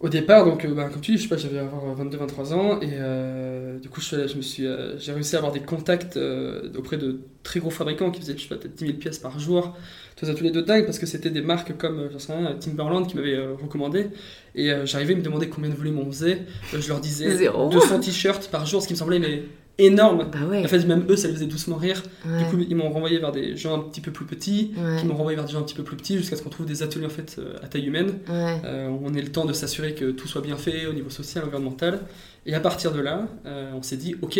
[0.00, 2.79] au départ, donc, euh, bah, comme tu dis, je sais pas, j'avais avoir 22-23 ans
[2.83, 5.53] et euh, du coup, je, suis allé- je me suis, euh, j'ai réussi à avoir
[5.53, 8.87] des contacts euh, auprès de très gros fabricants qui faisaient, je sais pas, peut-être 10
[8.87, 9.74] 000 pièces par jour.
[10.16, 12.35] Tout ça, tous les deux dingues parce que c'était des marques comme, euh, j'en sais
[12.35, 14.09] rien, Timberland qui m'avaient euh, recommandé.
[14.55, 16.42] Et euh, j'arrivais, ils me demandaient combien de volume on faisait.
[16.74, 17.70] Euh, je leur disais Zéro.
[17.70, 19.44] 200 t-shirts par jour, ce qui me semblait mais
[19.79, 20.29] énorme.
[20.33, 20.65] Bah ouais.
[20.65, 22.03] En fait, même eux, ça les faisait doucement rire.
[22.27, 22.45] ouais.
[22.45, 24.97] Du coup, ils m'ont renvoyé vers des gens un petit peu plus petits, ouais.
[25.01, 26.67] qui m'ont renvoyé vers des gens un petit peu plus petits, jusqu'à ce qu'on trouve
[26.67, 28.15] des ateliers en fait euh, à taille humaine.
[28.29, 31.45] Euh, on ait le temps de s'assurer que tout soit bien fait au niveau social,
[31.45, 32.01] environnemental.
[32.47, 34.39] Et à partir de là, euh, on s'est dit, ok,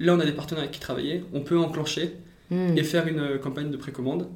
[0.00, 2.14] là on a des partenaires avec qui travailler, on peut enclencher
[2.50, 2.76] Hmm.
[2.76, 4.26] et faire une campagne de précommande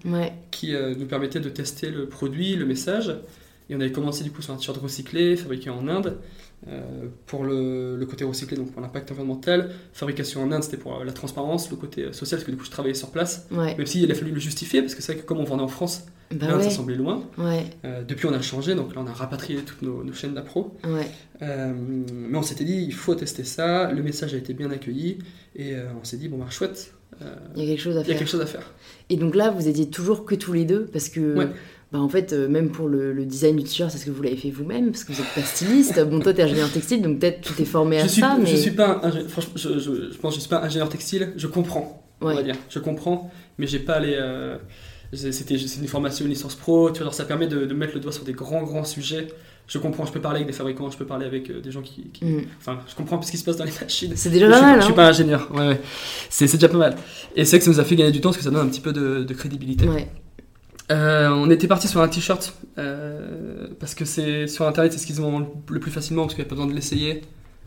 [0.50, 3.14] qui euh, nous permettait de tester le produit, le message.
[3.68, 6.16] Et on avait commencé du coup sur un t-shirt recyclé, fabriqué en Inde,
[6.68, 9.70] euh, pour le, le côté recyclé, donc pour l'impact environnemental.
[9.92, 12.56] Fabrication en Inde, c'était pour euh, la transparence, le côté euh, social, parce que du
[12.56, 13.46] coup je travaillais sur place.
[13.50, 13.76] Ouais.
[13.76, 15.68] Même s'il a fallu le justifier, parce que c'est vrai que comme on vendait en
[15.68, 16.64] France, Bah l'Inde ouais.
[16.64, 17.22] ça semblait loin.
[17.38, 17.64] Ouais.
[17.84, 20.74] Euh, depuis on a changé, donc là on a rapatrié toutes nos, nos chaînes d'appro.
[21.42, 21.72] Euh,
[22.12, 25.18] mais on s'était dit, il faut tester ça, le message a été bien accueilli,
[25.54, 26.92] et on s'est dit, bon bah chouette,
[27.54, 28.18] Il y a quelque chose à il y a faire.
[28.18, 28.72] quelque chose à faire.
[29.08, 31.48] Et donc là, vous étiez toujours que tous les deux parce que.
[31.96, 34.36] Bah en fait, euh, même pour le, le design du t-shirt, est-ce que vous l'avez
[34.36, 35.98] fait vous-même Parce que vous êtes pas styliste.
[36.04, 38.46] bon, toi, t'es ingénieur textile, donc peut-être tu t'es formé à Je suis, ça, mais.
[38.46, 41.32] je suis pas un franchement, je, je- je pense que je suis pas ingénieur textile,
[41.36, 44.14] je comprends, on va dire, je comprends, mais j'ai pas les...
[44.14, 44.58] euh,
[45.14, 47.94] c'était c'est une formation, une licence pro, tu vois, genre, ça permet de, de mettre
[47.94, 49.28] le doigt sur des grands, grands sujets.
[49.68, 51.82] Je comprends, je peux parler avec des fabricants, je peux parler avec euh, des gens
[51.82, 52.10] qui...
[52.12, 52.42] qui- Hmm.
[52.60, 54.12] Enfin, je comprends ce qui se passe dans les machines.
[54.14, 55.80] C'est déjà je pas mal, je suis hein pas ingénieur, ouais, ouais.
[56.30, 56.96] C'est déjà pas mal.
[57.34, 58.70] Et c'est que ça nous a fait gagner du temps parce que ça donne un
[58.70, 59.88] petit peu de, de crédibilité.
[59.88, 60.08] Ouais.
[60.92, 65.06] Euh, on était parti sur un t-shirt euh, parce que c'est sur internet c'est ce
[65.06, 67.22] qu'ils ont le plus facilement parce qu'il n'y a pas besoin de l'essayer.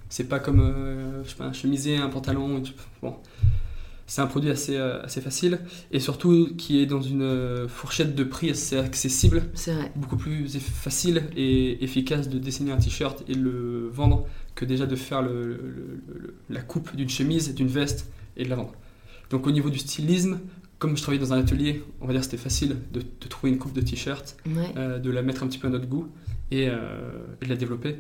[0.08, 2.64] C'est pas comme euh, je sais pas, un chemisier, un pantalon.
[3.02, 3.16] Bon,
[4.08, 5.60] c'est un produit assez, assez facile
[5.92, 9.92] et surtout qui est dans une fourchette de prix assez accessible, C'est vrai.
[9.96, 14.86] beaucoup plus facile et efficace de dessiner un t-shirt et de le vendre que déjà
[14.88, 18.56] de faire le- le- le- le- la coupe d'une chemise, d'une veste et de la
[18.56, 18.72] vendre.
[19.30, 20.40] Donc au niveau du stylisme,
[20.80, 23.60] comme je travaillais dans un atelier, on va dire c'était facile de, de trouver une
[23.60, 24.72] coupe de t-shirt, Ouais.
[24.78, 26.08] euh, de la mettre un petit peu à notre goût
[26.52, 26.78] et, euh,
[27.42, 28.00] et de la développer.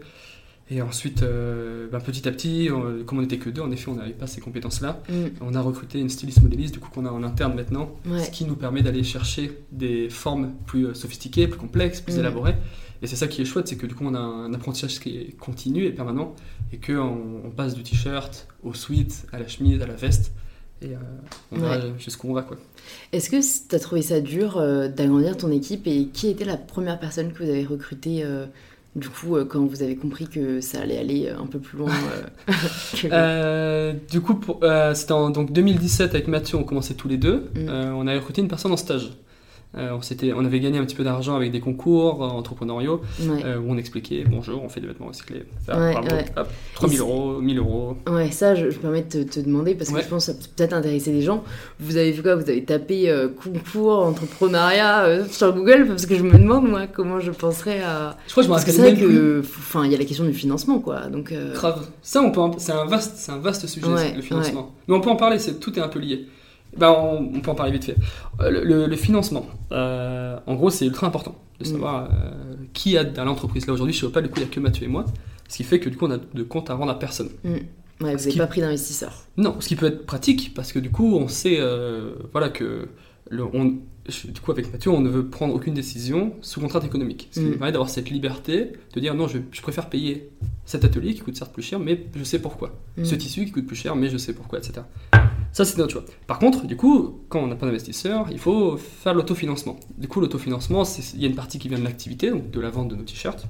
[0.71, 3.89] Et ensuite, euh, ben, petit à petit, on- comme on n'était que deux, en effet,
[3.89, 5.01] on n'avait pas ces compétences-là.
[5.09, 5.29] Hmm.
[5.41, 8.23] On a recruté une styliste modéliste, du coup, qu'on a en interne maintenant, Ouais.
[8.23, 12.19] ce qui nous permet d'aller chercher des formes plus sophistiquées, plus complexes, plus Mhm.
[12.19, 12.55] élaborées.
[13.01, 15.17] Et c'est ça qui est chouette, c'est que du coup, on a un apprentissage qui
[15.17, 16.35] est continu et permanent,
[16.71, 20.33] et qu'on on passe du t-shirt au sweat, à la chemise, à la veste,
[20.81, 20.97] et euh,
[21.51, 22.57] on verra jusqu'où on va, quoi.
[23.11, 23.37] Est-ce que
[23.69, 27.31] tu as trouvé ça dur euh, d'agrandir ton équipe et qui était la première personne
[27.33, 28.45] que vous avez recrutée euh,
[28.95, 31.91] du coup euh, quand vous avez compris que ça allait aller un peu plus loin
[31.91, 32.53] euh,
[33.01, 37.17] que- Euh, du coup, euh, c'était en donc 2017 avec Mathieu, on commençait tous les
[37.17, 37.49] deux.
[37.55, 37.69] Mm.
[37.69, 39.11] Euh, on avait recruté une personne en stage.
[39.77, 43.01] Euh, on, s'était- on avait gagné un petit peu d'argent avec des concours euh, entrepreneuriaux
[43.21, 43.45] Ouais.
[43.45, 45.43] euh, où on expliquait bonjour, on fait des vêtements recyclés.
[45.63, 46.25] Ça, Ouais, bravo, ouais.
[46.37, 47.95] hop, 3000 Et euros, 1000 euros.
[48.09, 50.31] Ouais, ça, je, je me permets de te, te demander parce que je pense que
[50.31, 51.43] ça peut peut-être intéresser des gens.
[51.79, 52.35] Vous avez fait quoi?
[52.35, 55.85] Vous avez tapé concours entrepreneuriat sur Google?
[55.87, 58.17] Parce que je me demande moi comment je penserais à.
[58.25, 60.05] Je crois que je me Parce que c'est vrai que, enfin, il y a la
[60.05, 61.01] question du financement quoi.
[61.07, 61.31] Donc.
[61.53, 61.85] Grave.
[62.01, 64.71] Ça, on peut en- c'est un vaste, c'est un vaste sujet, le financement.
[64.87, 66.25] Mais on peut en parler, c'est tout est un peu lié.
[66.77, 67.95] Ben, on, on peut en parler vite fait.
[68.41, 71.71] Euh, Le, le- le financement, euh, en gros, c'est ultra important de Mm.
[71.71, 72.31] savoir euh,
[72.73, 73.67] qui a dans l'entreprise.
[73.67, 75.05] Là aujourd'hui, chez Opal, du coup, il n'y a que Mathieu et moi,
[75.47, 77.29] ce qui fait que du coup, on a de compte à rendre à personne.
[77.43, 77.65] Ouais,
[77.99, 79.11] vous n'avez pas pris d'investisseur.
[79.35, 82.87] Non, ce qui peut être pratique parce que du coup, on sait, euh, voilà que
[83.29, 83.73] le, on,
[84.07, 87.27] je- du coup, avec Mathieu, on ne veut prendre aucune décision sous contrainte économique.
[87.31, 87.49] Ce qui Mm.
[87.49, 90.29] nous permet d'avoir cette liberté de dire non, je, je préfère payer
[90.65, 92.73] cet atelier qui coûte certes plus cher, mais je sais pourquoi.
[92.95, 93.03] Mm.
[93.03, 94.81] Ce tissu qui coûte plus cher, mais je sais pourquoi, etc.
[95.51, 96.05] Ça, c'est notre choix.
[96.27, 99.79] Par contre, du coup, quand on n'a pas d'investisseur, il faut faire l'autofinancement.
[99.97, 100.83] Du coup, l'autofinancement,
[101.15, 103.03] il y a une partie qui vient de l'activité, donc de la vente de nos
[103.03, 103.47] t-shirts.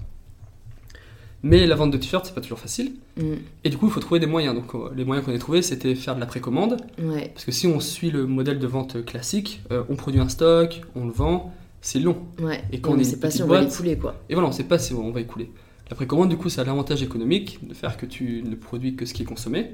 [1.41, 2.93] Mais la vente de t-shirts, c'est pas toujours facile.
[3.17, 3.33] Mm.
[3.63, 4.55] Et du coup, il faut trouver des moyens.
[4.55, 6.77] Donc, euh, les moyens qu'on a trouvés, c'était faire de la précommande.
[7.01, 7.31] Ouais.
[7.33, 10.81] Parce que si on suit le modèle de vente classique, euh, on produit un stock,
[10.95, 12.17] on le vend, c'est long.
[12.41, 12.61] Ouais.
[12.71, 14.15] Et quand on est pas si on va l'écouler quoi.
[14.29, 15.49] Et voilà, on ne sait pas si on va écouler.
[15.89, 19.05] La précommande, du coup, ça a l'avantage économique de faire que tu ne produis que
[19.05, 19.71] ce qui est consommé.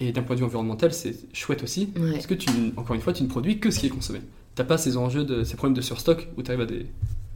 [0.00, 1.90] Et d'un point de vue environnemental, c'est chouette aussi.
[1.98, 2.12] Ouais.
[2.12, 4.20] Parce que, tu, encore une fois, tu ne produis que ce qui est consommé.
[4.54, 6.86] T'as pas ces enjeux, de, ces problèmes de surstock où tu arrives à des,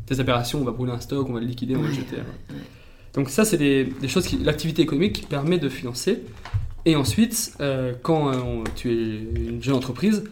[0.06, 2.16] des aberrations, on va brûler un stock, on va le liquider, on va le jeter.
[2.16, 2.56] ouais.
[3.14, 6.22] Donc ça, c'est des, des choses qui l'activité économique permet de financer.
[6.86, 10.24] Et ensuite, euh, quand euh, on- tu es une jeune entreprise,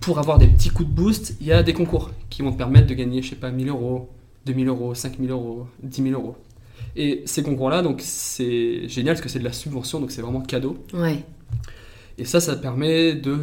[0.00, 2.58] pour avoir des petits coups de boost, il y a des concours qui vont te
[2.58, 4.10] permettre de gagner, je sais pas, 1000 euros,
[4.44, 6.36] 2000 euros, 5000 euros, 10 000 euros.
[6.96, 10.40] Et ces concours-là, donc c'est génial parce que c'est de la subvention, donc c'est vraiment
[10.40, 10.76] cadeau.
[10.94, 11.24] Ouais.
[12.18, 13.38] Et ça, ça permet de,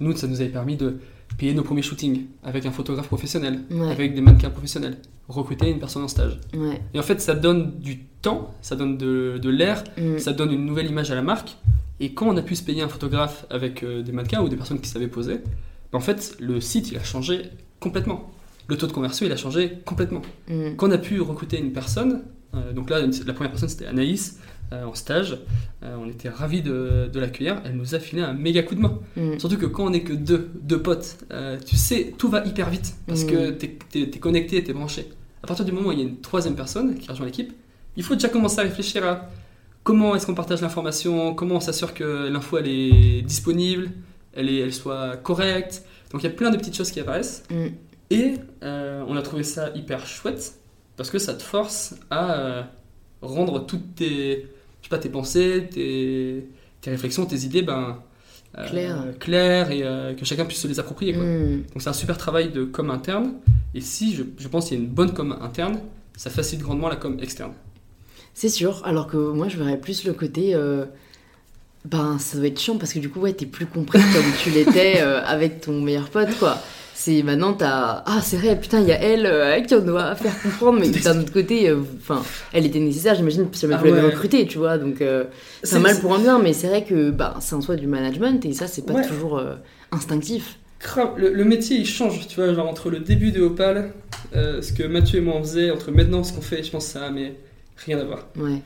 [0.00, 0.98] nous, ça nous avait permis de
[1.36, 3.90] payer nos premiers shootings avec un photographe professionnel, Ouais.
[3.90, 4.96] avec des mannequins professionnels,
[5.28, 6.40] recruter une personne en stage.
[6.54, 6.80] Ouais.
[6.94, 10.18] Et en fait, ça donne du temps, ça donne de, de l'air, Mm.
[10.18, 11.56] ça donne une nouvelle image à la marque.
[12.00, 14.56] Et quand on a pu se payer un photographe avec euh, des mannequins ou des
[14.56, 15.34] personnes qui savaient poser,
[15.92, 17.42] ben en fait, le site, il a changé
[17.80, 18.30] complètement.
[18.68, 20.22] Le taux de conversion, il a changé complètement.
[20.48, 20.74] Mm.
[20.76, 22.22] Quand on a pu recruter une personne,
[22.54, 24.38] euh, donc là, la première personne, c'était Anaïs,
[24.72, 25.38] euh, en stage,
[25.82, 28.80] euh, on était ravis de, de l'accueillir, elle nous a filé un méga coup de
[28.80, 28.98] main.
[29.16, 29.38] Mm.
[29.38, 32.68] Surtout que quand on est que deux, deux potes, euh, tu sais, tout va hyper
[32.70, 33.26] vite parce Mm.
[33.28, 35.08] que t'es es, connecté, t'es branché.
[35.42, 37.52] À partir du moment où il y a une troisième personne qui rejoint l'équipe,
[37.96, 39.28] il faut déjà commencer à réfléchir à
[39.84, 43.90] comment est-ce qu'on partage l'information, comment on s'assure que l'info elle est disponible,
[44.34, 45.82] elle, est, elle soit correcte.
[46.12, 47.66] Donc il y a plein de petites choses qui apparaissent Mm.
[48.10, 50.54] et on a trouvé ça hyper chouette
[50.96, 52.64] parce que ça te force à
[53.22, 54.48] rendre toutes tes,
[54.88, 56.46] sais pas, tes pensées, tes,
[56.80, 57.98] tes réflexions, tes idées, ben,
[58.56, 59.04] euh, Claires.
[59.20, 61.12] claires et euh, que chacun puisse se les approprier.
[61.14, 61.22] Quoi.
[61.22, 61.64] Mm.
[61.72, 63.34] Donc c'est un super travail de com interne.
[63.74, 65.78] Et si je, je pense qu'il y a une bonne com interne,
[66.16, 67.52] ça facilite grandement la com externe.
[68.34, 70.54] C'est sûr, alors que moi je verrais plus le côté.
[70.54, 70.84] euh,
[71.84, 74.50] Ben, ça doit être chiant parce que du coup, ouais, t'es plus compris comme tu
[74.50, 76.58] l'étais avec ton meilleur pote, quoi.
[77.00, 78.02] C'est maintenant, t'as.
[78.06, 80.88] Ah, c'est vrai, putain, il y a elle euh, qui on doit faire comprendre, mais
[80.88, 84.00] d'un autre côté, euh, enfin, elle était nécessaire, j'imagine, si jamais Ah ouais.
[84.00, 84.78] recrutée, tu vois.
[84.78, 85.24] Donc, euh,
[85.62, 87.86] c'est un mal pour un bien, mais c'est vrai que bah, c'est en soi du
[87.86, 89.06] management et ça, c'est pas Ouais.
[89.06, 89.54] toujours euh,
[89.92, 90.58] instinctif.
[91.16, 93.92] Le, le métier il change, tu vois, genre entre le début de Opal,
[94.34, 96.86] euh, ce que Mathieu et moi on faisait, entre maintenant ce qu'on fait, je pense
[96.86, 97.34] que ça a mais
[97.84, 98.26] rien à voir.
[98.36, 98.60] Ouais.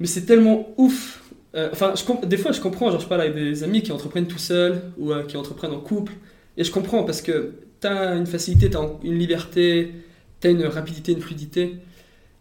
[0.00, 1.20] Mais c'est tellement ouf.
[1.56, 4.26] Euh, Enfin, je des fois je comprends, genre je parle avec des amis qui entreprennent
[4.28, 6.12] tout seuls ou euh, qui entreprennent en couple,
[6.56, 9.92] et je comprends parce que t'as une facilité, t'as une liberté,
[10.40, 11.76] t'as une rapidité, une fluidité.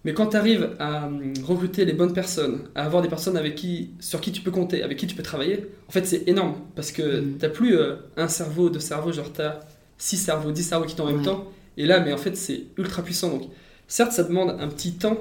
[0.04, 3.56] Mais quand tu arrives à hum, recruter les bonnes personnes, à avoir des personnes avec
[3.56, 6.56] qui, sur qui tu peux compter, avec qui tu peux travailler, en fait c'est énorme
[6.76, 7.38] parce que Mhm.
[7.40, 9.62] t'as plus euh, un cerveau, deux cerveaux, genre t'as
[9.98, 11.26] six cerveaux, dix cerveaux qui tournent en même Ouais.
[11.26, 11.52] temps.
[11.78, 13.30] Et là, mais en fait c'est ultra puissant.
[13.30, 13.44] Donc
[13.88, 15.18] certes, ça demande un petit temps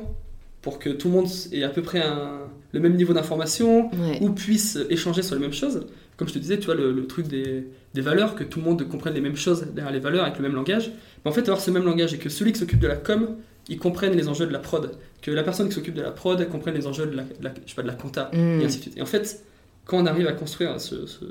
[0.62, 2.40] pour que tout le monde ait à peu près un-
[2.72, 4.18] le même niveau d'information Ouais.
[4.20, 5.86] ou puisse échanger sur les mêmes choses.
[6.16, 8.64] Comme je te disais, tu vois, le, le truc des, des valeurs, que tout le
[8.64, 10.90] monde comprenne les mêmes choses derrière les valeurs avec le même langage.
[11.24, 13.36] Mais en fait, avoir ce même langage et que celui qui s'occupe de la com,
[13.68, 14.90] il comprenne les enjeux de la prod.
[15.22, 17.54] Que la personne qui s'occupe de la prod comprenne les enjeux de la, de la-
[17.64, 18.60] je sais pas, de la compta, Mm.
[18.60, 18.96] et ainsi de suite.
[18.98, 19.42] Et en fait,
[19.84, 21.24] quand on arrive à construire ce, ce,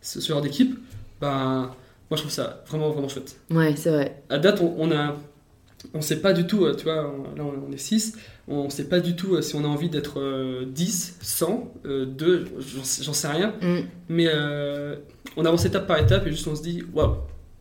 [0.00, 0.78] ce- ce genre d'équipe,
[1.20, 1.70] ben,
[2.10, 4.22] moi je trouve ça vraiment, vraiment chouette Ouais, c'est vrai.
[4.30, 5.16] à date, on, on a,
[5.92, 8.16] on sait pas du tout, euh, tu vois, on- là on est 6,
[8.48, 12.06] on sait pas du tout euh, si on a envie d'être euh, 10, 100, euh,
[12.06, 12.46] 2,
[13.02, 13.78] j'en sais- rien, Mm.
[14.08, 14.96] mais euh,
[15.36, 17.16] on avance étape par étape et juste on se dit, waouh,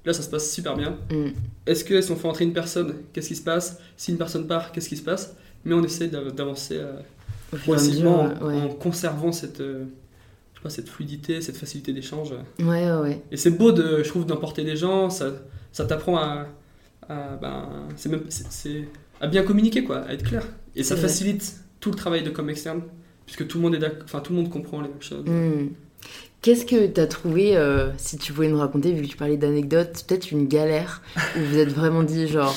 [0.06, 0.98] là ça se passe super bien.
[1.12, 1.30] Mm.
[1.66, 3.80] Est-ce que si on fait entrer une personne, qu'est-ce qui se passe?
[3.98, 5.36] Si une personne part, qu'est-ce qui se passe?
[5.66, 6.80] Mais on essaie d'av- d'avancer
[7.64, 8.62] progressivement en, ouais.
[8.62, 9.86] en conservant cette, euh,
[10.54, 12.32] je sais pas, cette fluidité, cette facilité d'échange.
[12.60, 13.22] Ouais, ouais, ouais.
[13.32, 15.28] Et c'est beau, de, je trouve, d'emporter des gens, ça,
[15.72, 16.48] ça t'apprend à,
[17.10, 18.88] à, ben, c'est même, c'est, c'est-
[19.22, 20.46] à bien communiquer, quoi, à être clair.
[20.76, 22.82] Et ça facilite tout le travail de com externe,
[23.26, 25.26] puisque tout le monde est enfin tout le monde comprend les mêmes choses.
[25.26, 25.70] Hmm.
[26.42, 29.38] Qu'est-ce que tu as trouvé, euh, si tu pouvais nous raconter, vu que tu parlais
[29.38, 31.02] d'anecdotes, peut-être une galère
[31.38, 32.54] où vous êtes vraiment dit, genre,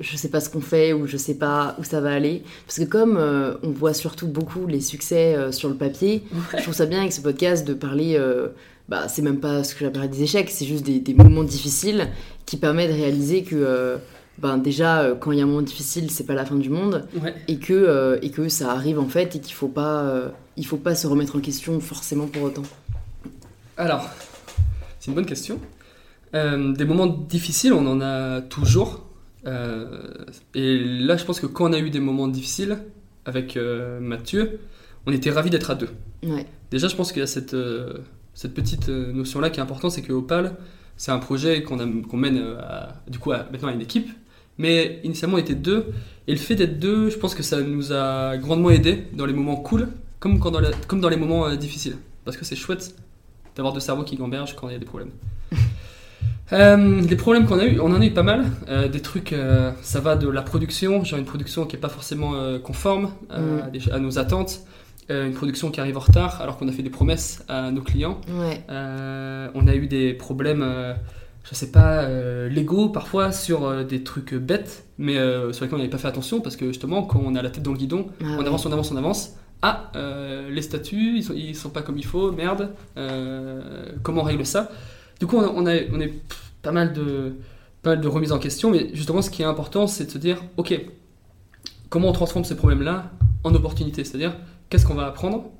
[0.00, 2.78] je sais pas ce qu'on fait ou je sais pas où ça va aller Parce
[2.78, 6.24] que comme euh, on voit surtout beaucoup les succès euh, sur le papier,
[6.56, 8.48] je trouve ça bien avec ce podcast de parler, euh,
[8.92, 12.08] bah, c'est même pas ce que j'appellerais des échecs, c'est juste des, des moments difficiles
[12.44, 13.96] qui permettent de réaliser que, euh,
[14.38, 16.68] ben, déjà, euh, quand il y a un moment difficile, c'est pas la fin du
[16.68, 17.34] monde Ouais.
[17.48, 20.28] et que, euh, et que ça arrive en fait et qu'il faut pas, euh,
[20.58, 22.64] il faut pas se remettre en question forcément pour autant.
[23.78, 24.10] Alors,
[25.00, 25.58] c'est une bonne question.
[26.34, 29.06] Des moments difficiles, on en a toujours.
[29.46, 30.78] Et
[31.08, 32.76] là, je pense que quand on a eu des moments difficiles
[33.24, 33.58] avec
[34.00, 34.60] Mathieu,
[35.06, 35.88] on était ravis d'être à deux.
[36.22, 36.44] Ouais.
[36.70, 37.56] Déjà, je pense qu'il y a cette,
[38.34, 40.56] cette petite euh, notion-là qui est importante, c'est que Opal,
[40.96, 41.76] c'est un projet qu'on
[42.16, 44.08] mène euh, à- du coup à, maintenant à une équipe.
[44.58, 45.86] Mais initialement, on était deux.
[46.28, 49.32] Et le fait d'être deux, je pense que ça nous a grandement aidé dans les
[49.32, 49.88] moments cool,
[50.20, 51.96] comme, quand dans, la- comme dans les moments euh, difficiles.
[52.24, 52.94] Parce que c'est chouette
[53.56, 55.10] d'avoir deux cerveaux qui gambergent quand il y a des problèmes.
[56.52, 58.44] Euh, les problèmes qu'on a eu, on en a eu pas mal.
[58.68, 61.88] Euh, des trucs, euh, ça va de la production, genre une production qui est pas
[61.88, 63.62] forcément conforme à, Mm.
[63.90, 64.60] à nos attentes.
[65.10, 67.82] Euh, une production qui arrive en retard alors qu'on a fait des promesses à nos
[67.82, 68.20] clients.
[68.28, 68.62] Ouais.
[68.70, 70.94] Euh, on a eu des problèmes, euh,
[71.44, 75.14] je sais pas, euh, légaux parfois sur des trucs bêtes, mais
[75.52, 77.62] sur lesquels on n'avait pas fait attention parce que justement, quand on a la tête
[77.62, 78.46] dans le guidon, Ah on ouais.
[78.46, 79.34] avance, on avance, on avance.
[79.62, 79.92] Ah,
[80.50, 82.70] les statuts, ils sont, ils sont pas comme il faut, merde.
[84.02, 84.70] comment on règle ça?
[85.20, 86.12] Du coup, on a, on a, on a eu
[86.62, 87.34] pas mal de
[87.82, 90.18] pas mal de remises en question, mais justement, ce qui est important, c'est de se
[90.18, 90.80] dire, ok,
[91.88, 93.10] comment on transforme ces problèmes-là
[93.44, 94.04] en opportunités?
[94.04, 94.36] C'est-à-dire,
[94.72, 95.50] qu'est-ce qu'on va apprendre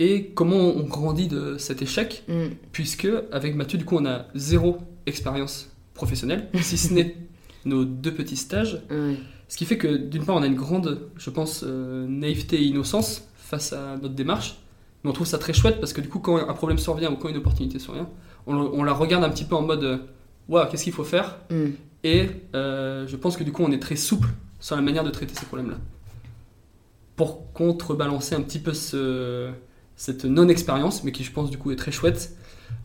[0.00, 2.46] et comment on grandit de cet échec Mm.
[2.72, 7.14] puisque avec Mathieu, du coup, on a zéro expérience professionnelle, si ce n'est
[7.64, 8.82] nos deux petits stages.
[9.48, 12.64] Ce qui fait que, d'une part, on a une grande, je pense, euh, naïveté et
[12.64, 14.56] innocence face à notre démarche.
[15.04, 17.16] Mais on trouve ça très chouette parce que, du coup, quand un problème survient ou
[17.16, 18.08] quand une opportunité survient,
[18.46, 19.98] on, on la regarde un petit peu en mode euh,
[20.48, 21.66] Waouh, qu'est-ce qu'il faut faire Mm.
[22.02, 22.26] Et
[22.56, 24.28] euh, je pense que, du coup, on est très souple
[24.58, 25.76] sur la manière de traiter ces problèmes-là.
[27.16, 29.50] Pour contrebalancer un petit peu ce,
[29.96, 32.36] cette non-expérience, mais qui, je pense, du coup, est très chouette,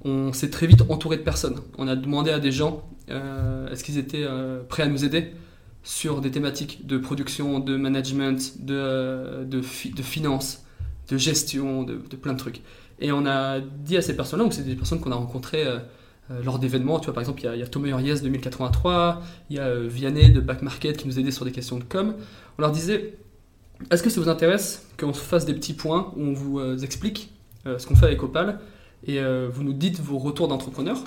[0.04, 1.62] on s'est très vite entouré de personnes.
[1.78, 5.34] On a demandé à des gens euh, est-ce qu'ils étaient euh, prêts à nous aider
[5.84, 10.66] sur des thématiques de production, de management, de, euh, de, de finance,
[11.10, 12.62] de gestion, de, plein de trucs.
[13.00, 15.66] Et on a dit à ces personnes-là, ou c'est des personnes qu'on a rencontrées
[16.44, 19.60] lors d'événements, tu vois, par exemple, il y a, a Thomas de 1083, il y
[19.60, 22.16] a Vianney de Back Market qui nous aidait sur des questions de com.
[22.58, 23.18] On leur disait
[23.92, 26.78] est-ce que ça vous intéresse qu'on se fasse des petits points où on vous euh,
[26.78, 27.32] explique
[27.66, 28.60] euh, ce qu'on fait avec Opal
[29.06, 30.98] et euh, vous nous dites vos retours d'entrepreneur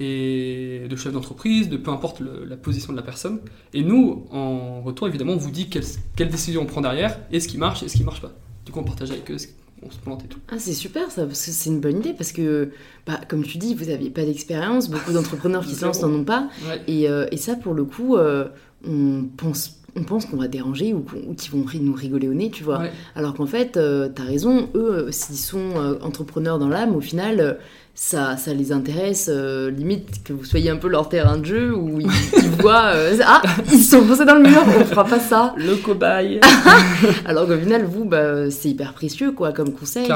[0.00, 3.38] et de chef d'entreprise, de peu importe le- la position de la personne.
[3.72, 5.84] Et nous, en retour, évidemment, on vous dit quelle,
[6.16, 8.32] quelle décision on prend derrière et ce qui marche et ce qui marche pas.
[8.66, 9.36] Du coup, on partage avec eux,
[9.82, 10.40] on se plante et tout.
[10.48, 12.70] Ah, c'est super ça, parce que c'est une bonne idée, parce que,
[13.06, 16.24] bah, comme tu dis, vous n'aviez pas d'expérience, beaucoup d'entrepreneurs qui se lancent n'en ont
[16.24, 16.80] pas, Ouais.
[16.88, 18.48] et, euh, et ça, pour le coup, euh,
[18.86, 21.04] on pense, on pense qu'on va déranger ou,
[21.36, 22.80] qu'ils vont ri- nous rigoler au nez, tu vois.
[22.80, 22.92] Ouais.
[23.14, 27.00] Alors qu'en fait, euh, t'as raison, eux, euh, s'ils sont euh, entrepreneurs dans l'âme, au
[27.00, 27.52] final, euh,
[27.96, 32.00] ça, ça les intéresse, limite que vous soyez un peu leur terrain de jeu, où
[32.00, 32.90] ils, ils voient,
[33.24, 33.42] ah,
[33.72, 35.54] ils sont foncés dans le mur, on fera pas ça.
[35.58, 36.40] Le cobaye
[37.24, 40.08] Alors qu'au final, vous, bah, c'est hyper précieux, quoi, comme conseil.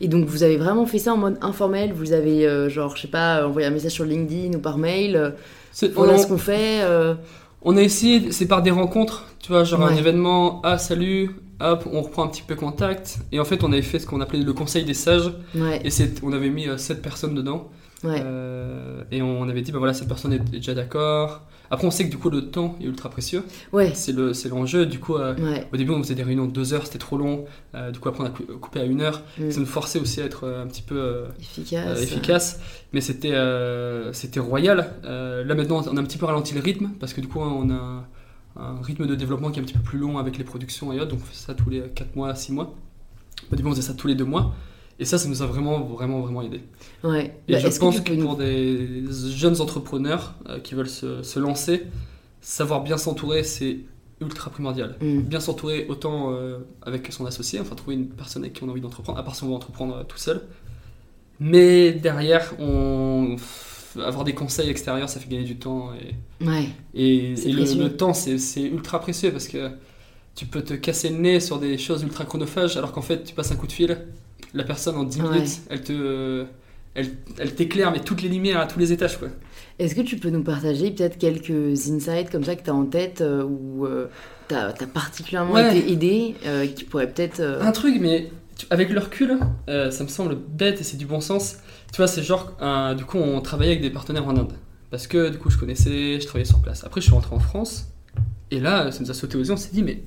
[0.00, 1.92] Et donc, vous avez vraiment fait ça en mode informel.
[1.92, 5.16] Vous avez, euh, genre, je sais pas, envoyé un message sur LinkedIn ou par mail.
[5.16, 5.30] euh,
[5.72, 6.82] C'est- voilà on- ce qu'on fait.
[6.82, 7.14] euh,
[7.62, 11.30] On a essayé, c'est par des rencontres, tu vois, genre un événement, ah salut,
[11.60, 13.18] hop, on reprend un petit peu contact.
[13.32, 15.32] Et en fait, on avait fait ce qu'on appelait le conseil des sages.
[15.54, 15.90] ouais, Et
[16.22, 17.68] on avait mis 7 personnes dedans.
[18.04, 18.22] ouais.
[18.24, 21.42] Euh, et on avait dit, bah voilà, cette personne est déjà d'accord.
[21.70, 23.44] Après, on sait que du coup, le temps est ultra précieux.
[23.72, 24.86] ouais, C'est le- c'est l'enjeu.
[24.86, 25.66] Du coup, euh, ouais.
[25.72, 27.44] au début, on faisait des réunions de 2 heures, c'était trop long.
[27.74, 29.22] Euh, du coup, après, on a cou- coupé à 1 heure.
[29.38, 29.50] Mm.
[29.50, 32.02] Ça nous forçait aussi à être euh, un petit peu euh, Efficace.
[32.02, 32.60] efficace.
[32.92, 33.34] Mais c'était
[34.12, 34.90] c'était royal.
[35.04, 37.70] Là, maintenant, on a un petit peu ralenti le rythme parce que du coup, on
[37.70, 38.04] a
[38.56, 40.96] un rythme de développement qui est un petit peu plus long avec les productions et
[41.00, 41.10] autres.
[41.10, 42.74] Donc, on fait ça tous les 4 mois, 6 mois.
[43.52, 44.54] Au début, on faisait ça tous les 2 mois.
[45.00, 46.60] Et ça, ça nous a vraiment, vraiment, vraiment aidé.
[47.04, 47.36] Ouais.
[47.46, 51.84] Et Bah, je pense que pour des jeunes entrepreneurs euh, qui veulent se, se lancer,
[52.40, 53.78] savoir bien s'entourer, c'est
[54.20, 54.96] ultra primordial.
[55.00, 55.20] Mm.
[55.20, 58.70] Bien s'entourer autant euh, avec son associé, enfin trouver une personne avec qui on a
[58.72, 60.42] envie d'entreprendre, à part si on veut entreprendre euh, tout seul.
[61.40, 63.36] Mais derrière, on...
[64.02, 65.92] avoir des conseils extérieurs, ça fait gagner du temps.
[65.94, 69.70] Et, Ouais, et, le, temps, c'est ultra précieux parce que
[70.34, 73.34] tu peux te casser le nez sur des choses ultra chronophages, alors qu'en fait, tu
[73.34, 73.98] passes un coup de fil,
[74.54, 75.30] la personne en 10 Ouais.
[75.30, 76.44] minutes, elle te.
[76.94, 79.28] Elle, elle t'éclaire, mais toutes les lumières à tous les étages, quoi.
[79.78, 82.86] Est-ce que tu peux nous partager peut-être quelques insights comme ça que tu as en
[82.86, 83.86] tête euh, où
[84.48, 85.78] tu as, particulièrement Ouais.
[85.78, 87.38] été aidé euh, qui pourrait peut-être.
[87.38, 89.38] euh, Un truc, mais tu- avec le recul,
[89.68, 91.58] euh, ça me semble bête et c'est du bon sens.
[91.92, 94.54] Tu vois, c'est genre, un- du coup, on travaillait avec des partenaires en Inde.
[94.90, 96.82] Parce que, du coup, je connaissais, je travaillais sur place.
[96.82, 97.88] Après, je suis rentré en France.
[98.50, 99.52] Et là, ça nous a sauté aux yeux.
[99.52, 100.02] On s'est dit, mais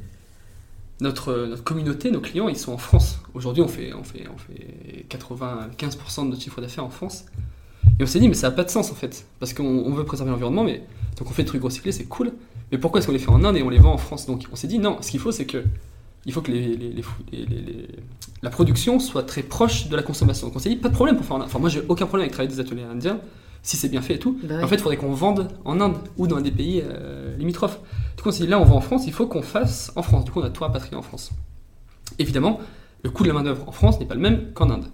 [1.02, 3.20] notre, notre communauté, nos clients, ils sont en France.
[3.34, 7.26] Aujourd'hui, on fait, on, fait, on fait 95% de notre chiffre d'affaires en France.
[8.00, 9.26] Et on s'est dit, mais ça n'a pas de sens en fait.
[9.40, 10.84] Parce qu'on on veut préserver l'environnement, mais
[11.18, 12.32] donc on fait des trucs recyclés, c'est cool.
[12.72, 14.28] Mais pourquoi est-ce qu'on les fait en Inde et on les vend en France?
[14.28, 15.64] Donc on s'est dit, non, ce qu'il faut, c'est que
[16.26, 16.52] il faut que
[18.44, 20.48] la production soit très proche de la consommation.
[20.48, 21.48] Donc on s'est dit, pas de problème pour faire en Inde.
[21.48, 23.20] Enfin, moi, j'ai aucun problème avec travailler des ateliers indiens,
[23.64, 24.40] si c'est bien fait et tout.
[24.44, 24.64] bah ouais.
[24.64, 27.80] En fait, il faudrait qu'on vende en Inde ou dans des pays euh, limitrophes.
[28.18, 30.02] Du coup, on s'est dit, là, on vend en France, il faut qu'on fasse en
[30.02, 30.26] France.
[30.26, 31.32] Du coup, on a tout rapatrié en France.
[32.20, 32.60] Évidemment,
[33.04, 34.86] le coût de la main-d'œuvre en France n'est pas le même qu'en Inde.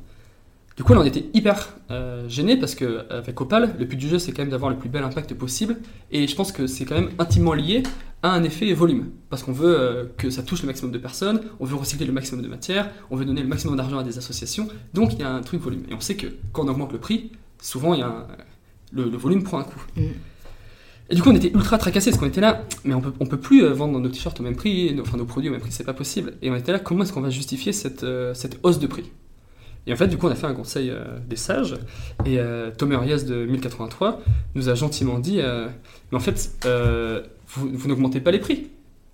[0.76, 4.20] Du coup, là, on était hyper euh, gênés parce qu'avec Opal, le but du jeu,
[4.20, 5.78] c'est quand même d'avoir le plus bel impact possible.
[6.12, 7.82] Et je pense que c'est quand même intimement lié
[8.22, 9.10] à un effet volume.
[9.32, 12.14] Parce qu'on veut euh, que ça touche le maximum de personnes, on veut recycler le
[12.14, 14.68] maximum de matière, on veut donner le maximum d'argent à des associations.
[14.94, 15.82] Donc, il y a un truc volume.
[15.90, 18.28] Et on sait que quand on augmente le prix, souvent, il y a un-
[18.92, 19.82] le, le volume prend un coup.
[19.96, 20.02] Mm.
[21.10, 23.26] Et du coup, on était ultra tracassés parce qu'on était là, mais on peut, on
[23.26, 25.62] peut plus euh, vendre nos t-shirts au même prix, nos- enfin nos produits au même
[25.62, 26.34] prix, c'est pas possible.
[26.42, 29.06] Et on était là, comment est-ce qu'on va justifier cette, euh, cette hausse de prix?
[29.86, 31.76] Et en fait, du coup, on a fait un conseil euh, des sages,
[32.26, 34.22] et euh, Thomas Arias de 1083
[34.56, 35.38] nous a gentiment dit,
[36.12, 36.52] mais en fait,
[37.48, 38.68] vous, vous n'augmentez pas les prix.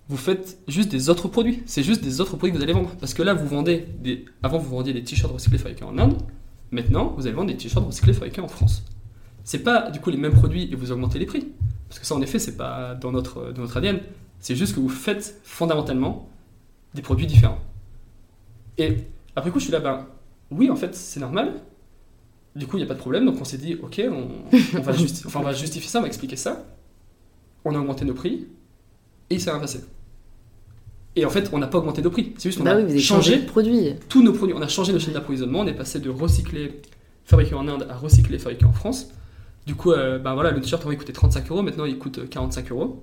[0.08, 1.62] Vous faites juste des autres produits.
[1.64, 2.90] C'est juste des autres produits que vous allez vendre.
[3.00, 4.26] Parce que là, vous vendez des.
[4.42, 6.18] Avant, vous vendiez des t-shirts recyclés fabriqués en Inde.
[6.72, 8.84] Maintenant, vous allez vendre des t-shirts recyclés fabriqués en France.
[9.44, 11.48] C'est pas du coup les mêmes produits et vous augmentez les prix.
[11.88, 14.00] Parce que ça, en effet, c'est pas dans notre, dans notre ADN.
[14.40, 16.28] C'est juste que vous faites fondamentalement
[16.94, 17.58] des produits différents.
[18.78, 18.96] Et
[19.36, 20.06] après coup, je suis là, ben
[20.50, 21.52] oui, en fait, c'est normal.
[22.56, 23.24] Du coup, il n'y a pas de problème.
[23.26, 24.28] Donc on s'est dit, ok, on,
[24.78, 26.64] on va justi- enfin, on va justifier ça, on va expliquer ça.
[27.64, 28.46] On a augmenté nos prix
[29.30, 29.80] et il s'est rien passé.
[31.16, 32.32] Et en fait, on n'a pas augmenté nos prix.
[32.38, 33.46] C'est juste qu'on Bah a oui, changé changé
[34.08, 34.54] tous nos produits.
[34.56, 35.60] On a changé nos chaînes d'approvisionnement.
[35.60, 36.80] On est passé de recycler
[37.24, 39.08] fabriqué en Inde à recycler fabriqué en France.
[39.66, 42.18] Du coup, euh, ben voilà, le t-shirt avant il coûtait 35 euros, maintenant il coûte
[42.18, 43.02] euh, 45 euros.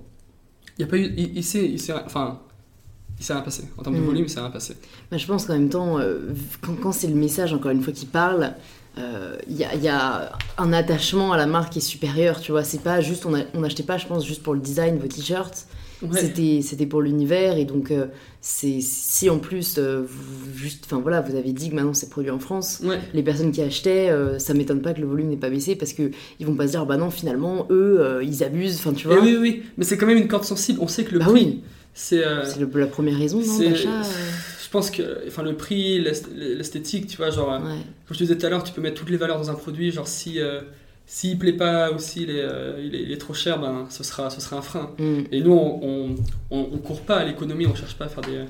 [0.78, 2.40] Il y a pas eu, il, il s'est, il s'est- enfin,
[3.18, 4.04] il s'est rien passé en termes de Mm.
[4.06, 4.76] volume, il s'est rien passé.
[5.10, 7.92] Bah, je pense qu'en même temps, euh, quand, quand c'est le message, encore une fois,
[7.92, 8.54] qui parle,
[8.98, 12.40] euh, il y, a, il y a un attachement à la marque qui est supérieur,
[12.40, 12.62] tu vois.
[12.64, 15.66] C'est pas juste, on n'achetait pas, je pense, juste pour le design vos t-shirts.
[16.14, 18.06] C'était, c'était pour l'univers et donc euh,
[18.40, 22.10] c'est si en plus euh, vous, juste, enfin voilà, vous avez dit que maintenant c'est
[22.10, 22.80] produit en France.
[22.82, 22.98] Ouais.
[23.14, 25.92] Les personnes qui achetaient, euh, ça m'étonne pas que le volume n'ait pas baissé parce
[25.92, 29.06] que ils vont pas se dire bah non finalement eux euh, ils abusent, enfin tu
[29.08, 29.22] Eh vois.
[29.22, 30.80] oui, oui, mais c'est quand même une corde sensible.
[30.82, 31.60] On sait que le bah prix, oui,
[31.94, 34.02] c'est, euh, c'est le- la première raison non, d'achat.
[34.72, 37.62] Je pense que, enfin, le prix, l'est- l'esthétique, tu vois, genre, euh, ouais.
[38.06, 39.54] comme je te disais tout à l'heure, tu peux mettre toutes les valeurs dans un
[39.54, 40.62] produit, genre si, euh,
[41.04, 44.02] s'il plaît pas ou s'il est, euh, il est, il est trop cher, ben, ce
[44.02, 44.90] sera, ce sera un frein.
[44.98, 45.20] Mm.
[45.30, 46.14] Et nous, on, on,
[46.50, 48.44] on- on court pas à l'économie, on cherche pas à faire des,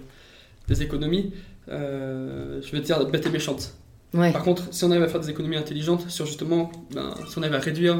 [0.68, 1.32] des économies.
[1.70, 3.74] euh, je vais te dire bête et méchante.
[4.14, 4.30] Ouais.
[4.30, 7.42] Par contre, si on arrive à faire des économies intelligentes sur justement, ben, si on
[7.42, 7.96] arrive à réduire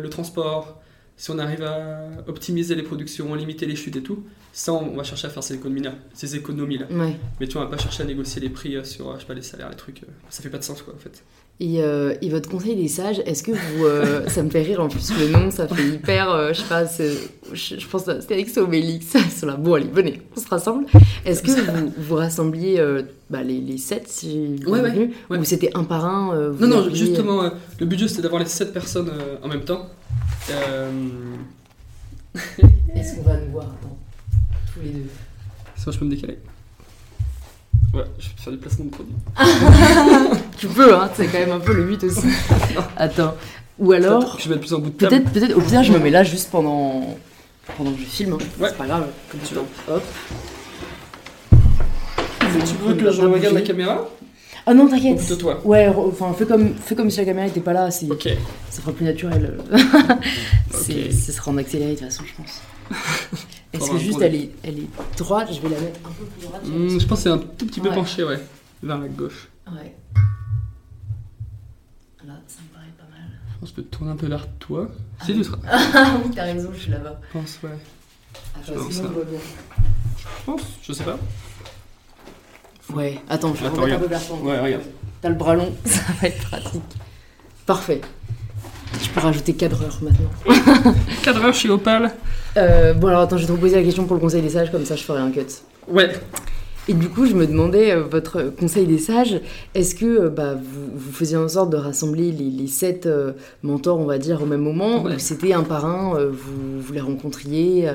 [0.00, 0.80] le transport,
[1.18, 5.02] si on arrive à optimiser les productions, limiter les chutes et tout, ça, on va
[5.02, 5.94] chercher à faire ces économies-là.
[6.14, 6.86] Ces économies-là.
[6.90, 7.16] Ouais.
[7.40, 9.20] Mais tu vois, on va pas chercher à négocier les prix euh, sur, euh, je
[9.20, 10.04] sais pas, les salaires, les trucs.
[10.04, 11.22] euh, ça fait pas de sens, quoi, en fait.
[11.60, 13.84] Et, euh, et votre conseil des sages, est-ce que vous.
[13.84, 16.30] euh, ça me fait rire en plus le nom, ça fait hyper.
[16.30, 16.84] euh, je sais pas,
[17.52, 19.06] je, pense que c'était Alex Obélix.
[19.14, 20.86] Ils sont là, bon, allez, venez, on se rassemble.
[21.24, 22.80] Est-ce que vous, vous rassembliez
[23.28, 26.94] bah, les, les sept, si vous Ouais, ouais, ou c'était un par un Non, non,
[26.94, 27.50] justement,
[27.80, 29.10] le but juste, c'était d'avoir les 7 personnes
[29.42, 29.86] en même temps.
[32.94, 33.98] Est-ce qu'on va nous voir Attends,
[34.72, 35.08] tous les deux?
[35.76, 36.38] sinon, je peux me décaler.
[37.94, 39.14] Ouais, je vais faire du placement de produit.
[40.58, 42.26] Tu peux, hein, c'est quand même un peu le but aussi.
[42.96, 43.34] Attends.
[43.78, 45.98] Ou alors, Je vais mettre plus en bout de peut-être, peut-être, au pire, je me
[46.00, 47.16] mets là juste pendant,
[47.76, 48.32] pendant que je filme.
[48.34, 48.38] hein.
[48.60, 48.68] Ouais.
[48.70, 49.60] C'est pas grave, comme tu veux.
[49.88, 50.02] Hop.
[52.40, 54.08] Tu veux que je regarde la caméra
[54.66, 55.18] Ah non, t'inquiète.
[55.18, 58.10] plutôt toi Ouais, enfin, fais comme, fais comme si la caméra était pas là, c'est,
[58.10, 58.28] Ok.
[58.70, 59.58] ça sera plus naturel.
[60.72, 61.12] C'est- Ok.
[61.12, 62.60] Ce sera en accéléré de toute façon, je pense.
[63.72, 66.42] Est-ce que juste elle est, elle est droite Je vais la mettre un peu plus
[66.46, 66.62] droite.
[66.64, 67.94] Hmm, je pense que c'est un tout petit peu Ouais.
[67.94, 68.40] penché, ouais.
[68.82, 69.48] Vers la gauche.
[69.70, 69.94] Ouais.
[72.26, 73.28] Là, ça me paraît pas mal.
[73.54, 74.88] Je pense que je peux tourner un peu vers toi.
[75.20, 75.38] Ah Si oui.
[75.38, 75.58] tu seras.
[75.94, 77.20] Ah oui, t'as raison, je suis là-bas.
[77.32, 77.70] Je pense, ouais.
[78.56, 79.38] Attends, sinon bien.
[80.18, 81.18] Je pense, je sais pas.
[82.94, 84.36] Ouais, attends, je vais Attends, un peu vers toi.
[84.38, 84.82] Ouais, regarde.
[85.20, 86.82] T'as le bras long, ça va être pratique.
[87.66, 88.00] Parfait.
[89.02, 90.94] Je peux rajouter cadreur maintenant.
[91.22, 92.14] Cadreur chez Opal.
[92.56, 94.70] Euh, bon alors attends, je vais te reposer la question pour le conseil des sages,
[94.72, 95.40] comme ça je ferai un cut.
[95.88, 96.10] Ouais.
[96.90, 99.40] Et du coup, je me demandais, euh, votre conseil des sages,
[99.74, 103.32] est-ce que euh, bah, vous, vous faisiez en sorte de rassembler les, les sept euh,
[103.62, 105.16] mentors, on va dire, au même moment, Ouais.
[105.16, 107.90] ou c'était un par un, vous, vous les rencontriez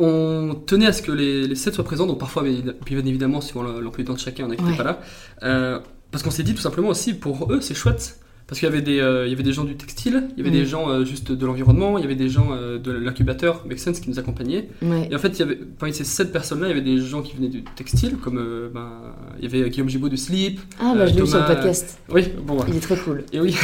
[0.00, 3.62] On tenait à ce que les, les 7 soient présents, donc parfois, bien évidemment, suivant
[3.62, 4.76] le- l'emploi du temps de chacun, on n'était Ouais.
[4.76, 4.98] pas
[5.42, 5.82] là.
[6.10, 8.18] Parce qu'on s'est dit tout simplement aussi, pour eux, c'est chouette.
[8.50, 10.40] Parce qu'il y, avait des, euh, il y avait des gens du textile, il y
[10.40, 13.64] avait des gens euh, juste de l'environnement, il y avait des gens euh, de l'incubateur
[13.64, 14.68] Make Sense qui nous accompagnaient.
[14.82, 15.06] Ouais.
[15.08, 17.22] Et en fait, il y avait, parmi ces 7 personnes-là, il y avait des gens
[17.22, 18.42] qui venaient du textile, comme
[18.74, 18.90] ben,
[19.38, 20.58] il y avait Guillaume Gibaud de Sleep.
[20.80, 22.70] Ah bah je l'ai vu sur le podcast, Oui, bon, voilà.
[22.70, 23.22] il est très cool.
[23.32, 23.54] Et oui.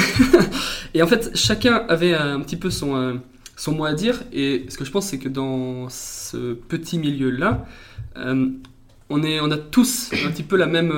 [0.94, 3.20] et en fait, chacun avait un petit peu son,
[3.56, 4.22] son mot à dire.
[4.32, 7.66] Et ce que je pense, c'est que dans ce petit milieu-là,
[8.14, 10.92] on, est, on a tous un petit peu la même,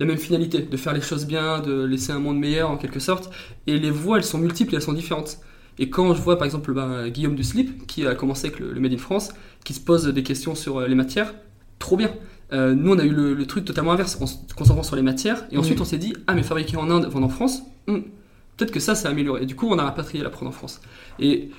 [0.00, 3.00] la même finalité, de faire les choses bien, de laisser un monde meilleur en quelque
[3.00, 3.30] sorte.
[3.66, 5.38] Et les voix, elles sont multiples et elles sont différentes.
[5.78, 8.72] Et quand je vois par exemple ben, Guillaume du Slip, qui a commencé avec le,
[8.72, 9.30] le Made in France,
[9.64, 11.34] qui se pose des questions sur euh, les matières,
[11.78, 12.12] trop bien.
[12.52, 15.02] Euh, nous, on a eu le, le truc totalement inverse, en se concentrant sur les
[15.02, 17.98] matières, et ensuite on s'est dit, ah mais fabriqué en Inde, vendre en France, hmm,
[18.56, 19.42] peut-être que ça, ça a amélioré.
[19.42, 20.80] Et du coup, on a rapatrié la prod en France.
[21.20, 21.50] Et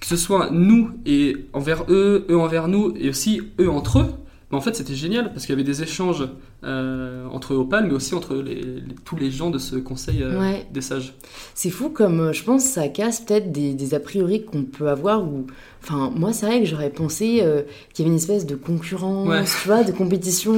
[0.00, 4.14] que ce soit nous et envers eux, eux envers nous, et aussi eux entre eux,
[4.50, 6.26] bah, en fait, c'était génial parce qu'il y avait des échanges
[6.64, 10.40] euh, entre Opal, mais aussi entre les, les- tous les gens de ce conseil euh,
[10.40, 10.66] Ouais.
[10.72, 11.14] des sages.
[11.54, 14.62] C'est fou comme euh, je pense que ça casse peut-être des, des a priori qu'on
[14.64, 15.46] peut avoir ou
[15.82, 17.62] enfin moi c'est vrai que j'aurais pensé euh,
[17.94, 19.44] qu'il y avait une espèce de concurrence, Ouais.
[19.44, 20.54] tu vois, de compétition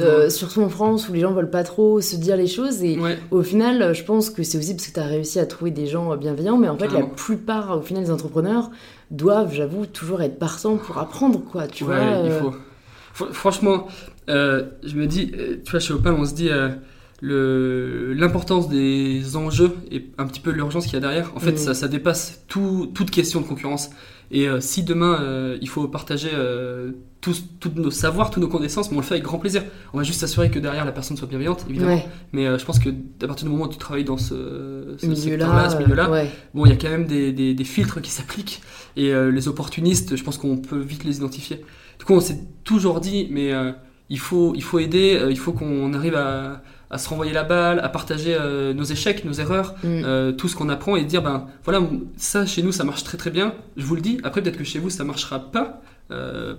[0.00, 2.98] euh, surtout en France où les gens veulent pas trop se dire les choses et
[2.98, 5.70] ouais, au final je pense que c'est aussi parce que tu as réussi à trouver
[5.70, 8.70] des gens bienveillants mais en fait la plupart au final des entrepreneurs
[9.12, 12.22] doivent j'avoue toujours être partants pour apprendre quoi, tu ouais, vois.
[12.24, 12.54] il faut.
[13.16, 13.86] Fr- Franchement,
[14.28, 19.36] euh, je me dis, euh, tu vois, chez Opal, on se dit euh, l'importance des
[19.36, 21.32] enjeux et un petit peu l'urgence qu'il y a derrière.
[21.34, 21.56] En fait, Mm.
[21.58, 23.90] ça, ça dépasse tout- toute question de concurrence.
[24.32, 26.90] Et euh, si demain, euh, il faut partager euh,
[27.20, 29.62] tous, tous nos savoirs, toutes nos connaissances, mais on le fait avec grand plaisir.
[29.92, 31.94] On va juste s'assurer que derrière, la personne soit bienveillante, évidemment.
[31.94, 34.34] Ouais, Mais je pense que à partir du moment où tu travailles dans ce,
[35.06, 35.36] milieu
[35.78, 36.30] milieu-là, ouais.
[36.54, 38.60] bon, il y a quand même des, des- des filtres qui s'appliquent.
[38.96, 41.64] Et les opportunistes, je pense qu'on peut vite les identifier.
[41.98, 43.72] Du coup, on s'est toujours dit, mais euh,
[44.10, 47.42] il, faut, il faut aider, euh, il faut qu'on arrive à, à se renvoyer la
[47.44, 50.36] balle, à partager euh, nos échecs, nos erreurs, Mm.
[50.36, 51.80] tout ce qu'on apprend et dire, ben voilà,
[52.16, 53.54] ça chez nous, ça marche très très bien.
[53.76, 54.18] Je vous le dis.
[54.24, 55.80] Après, peut-être que chez vous, ça marchera pas.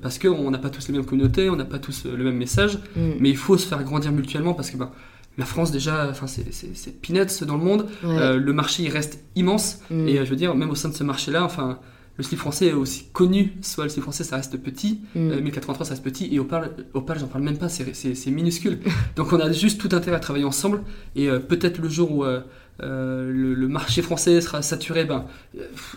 [0.01, 2.79] parce qu'on n'a pas tous les mêmes communautés, on n'a pas tous le même message.
[2.95, 3.11] Mm.
[3.19, 4.89] Mais il faut se faire grandir mutuellement parce que ben,
[5.37, 7.85] la France, déjà, enfin, c'est- peanuts dans le monde.
[8.03, 8.17] Ouais.
[8.17, 9.79] Euh, le marché, il reste immense.
[9.91, 10.07] Mm.
[10.07, 11.79] Et je veux dire, même au sein de ce marché-là, enfin,
[12.17, 13.53] le slip français est aussi connu.
[13.61, 15.01] Soit le slip français, ça reste petit.
[15.15, 15.31] Mm.
[15.31, 16.27] Euh, 1083, ça reste petit.
[16.33, 18.79] Et Opal, Opal j'en parle même pas, c'est- minuscule.
[19.15, 20.81] Donc on a juste tout intérêt à travailler ensemble.
[21.15, 22.41] Et euh, peut-être le jour où euh,
[22.79, 25.25] le, le marché français sera saturé, ben,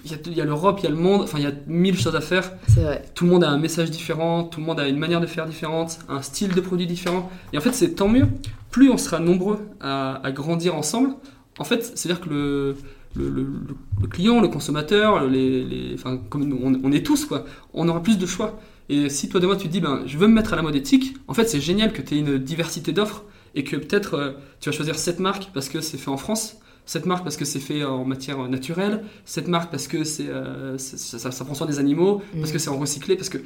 [0.04, 1.22] il y a, l'Europe, il y a le monde.
[1.22, 2.52] Enfin, il y a mille choses à faire.
[2.68, 3.04] C'est vrai.
[3.14, 4.44] Tout le monde a un message différent.
[4.44, 5.98] Tout le monde a une manière de faire différente.
[6.08, 7.30] Un style de produit différent.
[7.52, 8.26] Et en fait, c'est tant mieux.
[8.70, 11.10] Plus on sera nombreux à, à grandir ensemble,
[11.58, 12.76] en fait, c'est-à-dire que le,
[13.14, 17.24] le, le- le- le client, le consommateur, les, les- enfin, comme on, on est tous,
[17.26, 17.44] quoi,
[17.74, 18.60] on aura plus de choix.
[18.88, 20.62] Et si toi de moi tu te dis, ben, je veux me mettre à la
[20.62, 24.14] mode éthique, en fait, c'est génial que tu aies une diversité d'offres et que peut-être
[24.14, 26.56] euh, tu vas choisir cette marque parce que c'est fait en France,
[26.86, 30.76] cette marque parce que c'est fait en matière naturelle, cette marque parce que c'est, euh,
[30.78, 32.52] ça, ça- prend soin des animaux, parce Mm.
[32.52, 33.38] que c'est en recyclé, parce que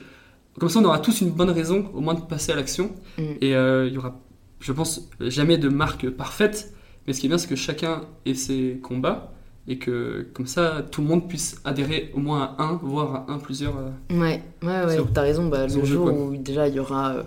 [0.59, 2.93] comme ça on aura tous une bonne raison au moins de passer à l'action.
[3.19, 3.23] Mm.
[3.43, 4.19] Et euh, il y aura,
[4.61, 6.73] je pense, jamais de marque parfaite.
[7.07, 9.34] Mais ce qui est bien, c'est que chacun ait ses combats
[9.67, 13.33] et que comme ça, tout le monde puisse adhérer au moins à un, voire à
[13.33, 13.75] un, plusieurs.
[13.79, 15.47] euh, Ouais, ouais, ouais, t'as raison.
[15.49, 17.23] Bah, le jour où déjà il y aura euh,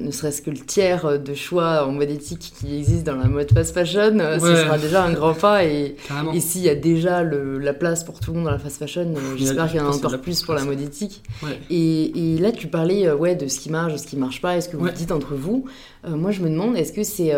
[0.00, 3.28] ne serait-ce que le tiers euh, de choix en mode éthique qui existe dans la
[3.28, 5.64] mode fast fashion, euh, ce sera déjà un grand pas.
[5.64, 5.96] Et,
[6.34, 8.78] et s'il y a déjà le- la place pour tout le monde dans la fast
[8.78, 11.22] fashion, j'espère qu'il y en a encore plus pour la mode éthique.
[11.42, 11.60] Ouais.
[11.70, 14.56] Et, et là, tu parlais ouais, de ce qui marche, de ce qui marche pas,
[14.56, 15.66] est-ce que vous dites entre vous.
[16.04, 17.32] Euh, moi, je me demande, est-ce que c'est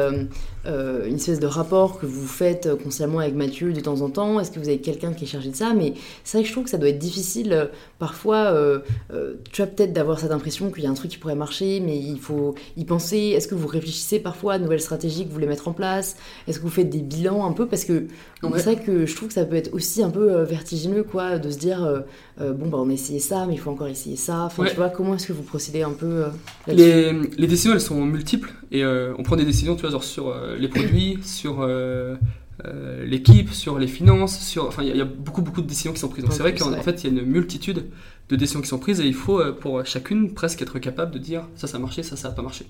[0.69, 4.11] euh, une espèce de rapport que vous faites euh, consciemment avec Mathieu de temps en
[4.11, 5.73] temps Est-ce que vous avez quelqu'un qui est chargé de ça?
[5.75, 5.95] Mais
[6.25, 7.67] c'est vrai que je trouve que ça doit être difficile euh,
[7.99, 8.81] parfois, euh,
[9.51, 11.99] tu vois, peut-être d'avoir cette impression qu'il y a un truc qui pourrait marcher, mais
[11.99, 13.33] il faut y penser.
[13.35, 16.17] Est-ce que vous réfléchissez parfois à de nouvelles stratégies que vous voulez mettre en place?
[16.47, 17.67] Est-ce que vous faites des bilans un peu?
[17.67, 18.07] Parce que
[18.43, 18.51] Ouais.
[18.59, 21.51] c'est vrai que je trouve que ça peut être aussi un peu vertigineux, quoi, de
[21.51, 22.05] se dire,
[22.41, 24.45] euh, bon, bah, on a essayé ça, mais il faut encore essayer ça.
[24.45, 24.71] Enfin, Ouais.
[24.71, 26.29] tu vois, comment est-ce que vous procédez un peu euh,
[26.69, 30.05] Les, les décisions, elles sont multiples et euh, on prend des décisions, tu vois, genre
[30.05, 31.67] sur les produits, sur
[33.05, 35.67] l'équipe, sur les finances, sur, enfin, il y, a- il y a beaucoup, beaucoup de
[35.67, 36.25] décisions qui sont prises.
[36.25, 36.79] Donc c'est vrai qu'en ouais.
[36.79, 37.85] en fait, il y a une multitude
[38.29, 41.45] de décisions qui sont prises et il faut pour chacune presque être capable de dire
[41.57, 42.67] ça, ça a marché, ça, ça a pas marché.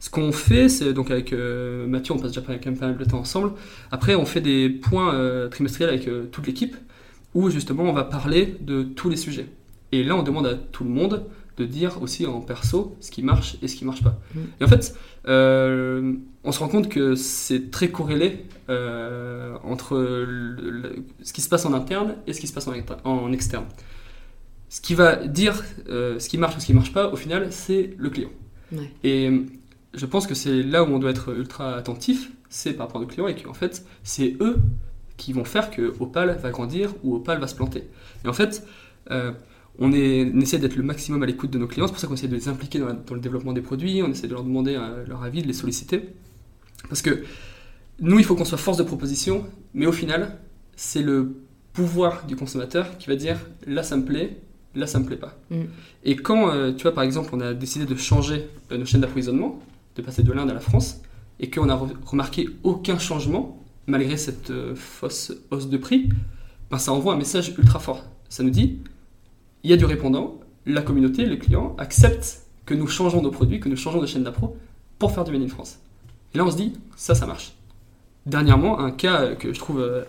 [0.00, 2.96] Ce qu'on fait, c'est donc avec euh, Mathieu, on passe déjà quand même pas mal
[2.98, 3.52] de temps ensemble.
[3.92, 6.74] Après, on fait des points euh, trimestriels avec euh, toute l'équipe
[7.34, 9.46] où justement on va parler de tous les sujets.
[9.92, 11.24] Et là, on demande à tout le monde
[11.58, 14.18] de dire aussi en perso ce qui marche et ce qui marche pas.
[14.34, 14.38] Mm.
[14.60, 14.94] Et en fait,
[15.28, 16.14] euh,
[16.44, 21.48] on se rend compte que c'est très corrélé euh, entre le- le- ce qui se
[21.50, 23.64] passe en interne et ce qui se passe en, exter- en externe.
[24.70, 27.48] Ce qui va dire euh, ce qui marche ou ce qui marche pas, au final,
[27.52, 28.30] c'est le client.
[28.72, 28.90] Ouais.
[29.04, 29.30] Et
[29.92, 33.06] je pense que c'est là où on doit être ultra attentif, c'est par rapport aux
[33.06, 34.56] clients et qu'en fait, c'est eux
[35.22, 37.82] qui vont faire que Opal va grandir ou Opal va se planter.
[38.24, 38.52] Et en fait,
[39.10, 39.32] euh,
[39.78, 42.06] on, est, on essaie d'être le maximum à l'écoute de nos clients, c'est pour ça
[42.08, 44.32] qu'on essaie de les impliquer dans, la- dans le développement des produits, on essaie de
[44.34, 45.98] leur demander euh, leur avis, de les solliciter.
[46.88, 47.22] Parce que
[48.00, 49.44] nous, il faut qu'on soit force de proposition,
[49.74, 50.38] mais au final,
[50.76, 51.18] c'est le
[51.72, 54.38] pouvoir du consommateur qui va dire là ça me plaît,
[54.74, 55.38] là ça me plaît pas.
[55.50, 55.62] Mm.
[56.04, 59.60] Et quand, euh, tu vois, par exemple, on a décidé de changer nos chaînes d'approvisionnement,
[59.96, 61.00] de passer de l'Inde à la France,
[61.40, 63.61] et qu'on a re- remarqué aucun changement,
[63.92, 66.08] malgré cette euh, fausse hausse de prix,
[66.70, 68.02] ben, ça envoie un message ultra fort.
[68.30, 68.78] Ça nous dit,
[69.62, 73.60] il y a du répondant, la communauté, les clients acceptent que nous changeons nos produits,
[73.60, 74.56] que nous changeons de chaîne d'appro
[74.98, 75.78] pour faire du Made in France.
[76.32, 77.52] Et là, on se dit, ça, ça marche.
[78.24, 80.04] Dernièrement, un cas que je trouve euh,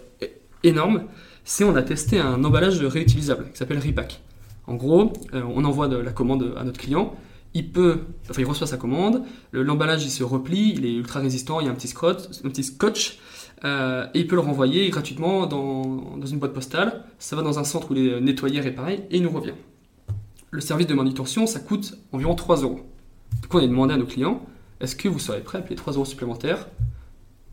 [0.64, 1.04] énorme,
[1.44, 4.22] c'est on a testé un emballage réutilisable qui s'appelle Repack.
[4.66, 7.14] En gros, euh, on envoie de la commande à notre client
[7.54, 11.20] il peut, enfin, il reçoit sa commande, le- l'emballage il se replie, il est ultra
[11.20, 13.20] résistant, il y a un petit un petit scotch
[13.66, 17.04] euh, et il peut le renvoyer gratuitement dans, dans une boîte postale.
[17.20, 19.54] Ça va dans un centre où il est nettoyé, réparé, et il nous revient.
[20.52, 22.82] Le service de manutention, ça coûte environ 3 euros.
[23.42, 24.46] Du coup, on a demandé à nos clients
[24.80, 26.68] est-ce que vous serez prêts à payer 3 euros supplémentaires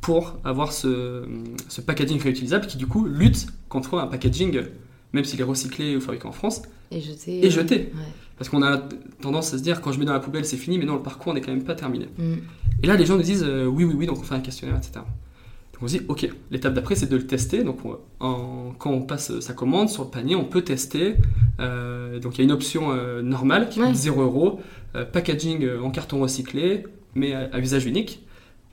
[0.01, 1.25] pour avoir ce,
[1.69, 4.63] ce packaging réutilisable qui, du coup, lutte contre un packaging,
[5.13, 7.45] même s'il est recyclé ou fabriqué en France, Et jeté.
[7.47, 7.77] Et jeté.
[7.77, 7.91] ouais.
[8.37, 8.83] parce qu'on a
[9.21, 11.03] tendance à se dire quand je mets dans la poubelle, c'est fini, mais non, le
[11.03, 12.09] parcours n'est quand même pas terminé.
[12.19, 12.35] Mm.
[12.83, 14.77] Et là, les gens nous disent euh, oui, oui, oui, donc on fait un questionnaire,
[14.77, 15.01] etc.
[15.83, 17.65] On se dit, ok, l'étape d'après, c'est de le tester.
[17.65, 21.17] Donc on- en- quand on passe sa commande sur le panier, on peut tester.
[21.59, 23.87] Euh, donc il y a une option euh, normale qui Ouais.
[23.87, 24.61] coûte 0 euros,
[24.95, 28.25] euh, packaging en carton recyclé, mais à, à usage unique.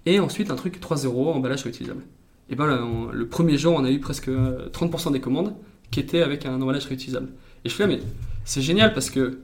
[0.06, 2.02] Et ensuite un truc 3 euros, emballage réutilisable.
[2.50, 5.54] Et ben là, on- le premier jour, on a eu presque euh, 30% des commandes
[5.92, 7.30] qui étaient avec un emballage réutilisable.
[7.66, 8.00] Et je suis là, mais
[8.46, 9.40] c'est génial parce que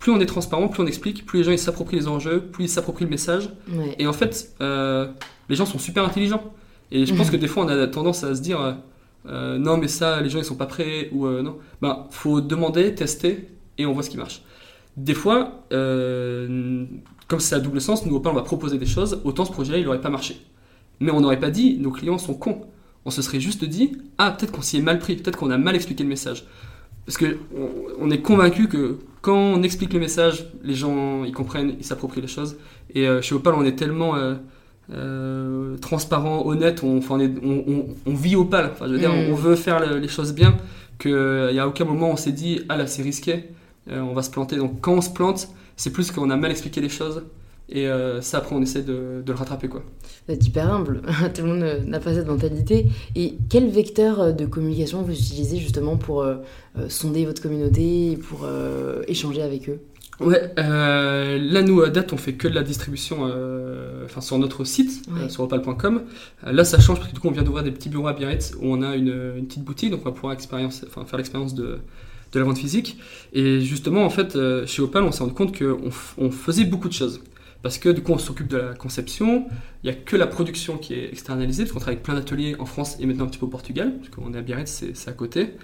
[0.00, 2.64] plus on est transparent, plus on explique, plus les gens ils s'approprient les enjeux, plus
[2.64, 3.48] ils s'approprient le message.
[3.72, 3.94] Ouais.
[3.98, 5.06] Et en fait, euh,
[5.48, 6.42] les gens sont super intelligents.
[6.92, 7.32] Et je pense Mhm.
[7.32, 8.72] que des fois, on a tendance à se dire euh,
[9.26, 11.56] euh, non, mais ça, les gens ils sont pas prêts ou euh, non.
[11.80, 14.42] Ben, faut demander, tester et on voit ce qui marche.
[14.96, 16.84] Des fois, euh,
[17.26, 19.20] comme c'est à double sens, nous, au on va proposer des choses.
[19.24, 20.40] Autant ce projet, il aurait pas marché.
[21.00, 22.62] Mais on n'aurait pas dit nos clients sont cons.
[23.04, 25.58] On se serait juste dit ah, peut-être qu'on s'y est mal pris, peut-être qu'on a
[25.58, 26.44] mal expliqué le message.
[27.06, 27.68] Parce que on,
[28.06, 32.20] on est convaincu que quand on explique le message, les gens ils comprennent, ils s'approprient
[32.22, 32.56] les choses.
[32.94, 34.14] Et chez Opal, on est tellement
[34.92, 38.70] euh, euh, transparent, honnête, on, enfin, on, est- on- on- on vit Opal.
[38.72, 39.32] Enfin, je veux dire, Mm.
[39.32, 40.56] on veut faire le- les choses bien.
[40.98, 41.12] Qu'il
[41.52, 43.46] n'y a aucun moment où on s'est dit ah là c'est risqué,
[43.90, 44.56] euh, on va se planter.
[44.56, 47.24] Donc quand on se plante, c'est plus qu'on a mal expliqué les choses.
[47.70, 49.68] Et euh, ça, après, on essaie de, de le rattraper.
[49.68, 49.82] quoi.
[50.28, 51.00] Vous êtes hyper humble.
[51.34, 52.86] Tout le monde euh, n'a pas cette mentalité.
[53.16, 56.36] Et quel vecteur euh, de communication vous utilisez justement pour euh,
[56.78, 59.80] euh, sonder votre communauté pour euh, échanger avec eux?
[60.20, 64.38] Ouais, euh, là nous à date on fait que de la distribution euh, enfin, sur
[64.38, 66.02] notre site, euh, sur opal.com.
[66.44, 68.54] Là ça change parce que du coup on vient d'ouvrir des petits bureaux à Biarritz
[68.60, 71.78] où on a une, une petite boutique, donc on va pouvoir enfin, faire l'expérience de,
[72.32, 72.98] de la vente physique.
[73.32, 76.94] Et justement en fait chez Opal on s'est rendu compte qu'on on faisait beaucoup de
[76.94, 77.20] choses.
[77.62, 79.46] Parce que du coup on s'occupe de la conception,
[79.82, 82.54] il n'y a que la production qui est externalisée, parce qu'on travaille avec plein d'ateliers
[82.58, 85.08] en France et maintenant un petit peu au Portugal, parce qu'on est à Biarritz, c'est
[85.08, 85.54] à côté.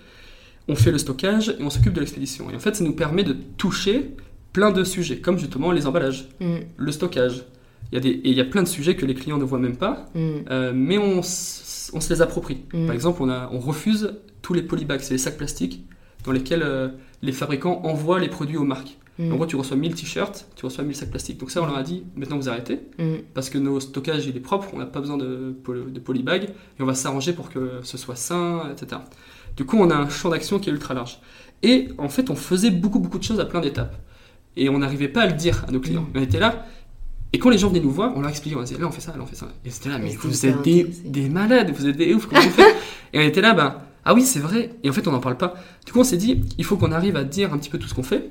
[0.66, 2.50] On fait le stockage et on s'occupe de l'expédition.
[2.50, 4.16] Et en fait ça nous permet de toucher
[4.52, 7.44] plein de sujets, comme justement les emballages, Mm, le stockage.
[7.92, 9.44] Il y a des, et il y a plein de sujets que les clients ne
[9.44, 10.20] voient même pas, mm,
[10.50, 11.22] euh, mais on, on
[12.00, 12.58] se les approprie.
[12.72, 12.86] Mm.
[12.86, 15.84] Par exemple, on, a, on refuse tous les polybags, c'est les sacs plastiques
[16.24, 16.88] dans lesquels euh,
[17.22, 18.96] les fabricants envoient les produits aux marques.
[19.20, 21.36] En gros, tu reçois 1000 t-shirts, tu reçois 1000 sacs plastiques.
[21.36, 22.80] Donc ça, on leur a dit, maintenant vous arrêtez,
[23.34, 26.82] parce que nos stockages, il est propre, on n'a pas besoin de, de polybag, et
[26.82, 29.02] on va s'arranger pour que ce soit sain, etc.
[29.58, 31.20] Du coup, on a un champ d'action qui est ultra large.
[31.62, 33.94] Et en fait, on faisait beaucoup, beaucoup de choses à plein d'étapes.
[34.56, 36.02] Et on n'arrivait pas à le dire à nos clients.
[36.02, 36.18] Mm.
[36.18, 36.66] On était là,
[37.32, 39.00] et quand les gens venaient nous voir, on leur expliquait, on disait, là on fait
[39.00, 39.48] ça, là on fait ça.
[39.64, 42.76] Et c'était là, mais vous êtes des, malades, vous êtes des ouf, comment vous faites?
[43.12, 44.70] Et on était là, bah, ah oui, c'est vrai.
[44.82, 45.54] Et en fait, on n'en parle pas.
[45.86, 47.86] Du coup, on s'est dit, il faut qu'on arrive à dire un petit peu tout
[47.86, 48.30] ce qu'on fait.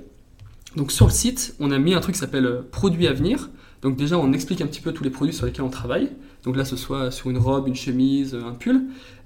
[0.75, 3.49] Donc sur le site, on a mis un truc qui s'appelle euh, Produits à venir.
[3.81, 6.11] Donc déjà, on explique un petit peu tous les produits sur lesquels on travaille.
[6.43, 8.81] Donc là, ce soit sur une robe, une chemise, un pull.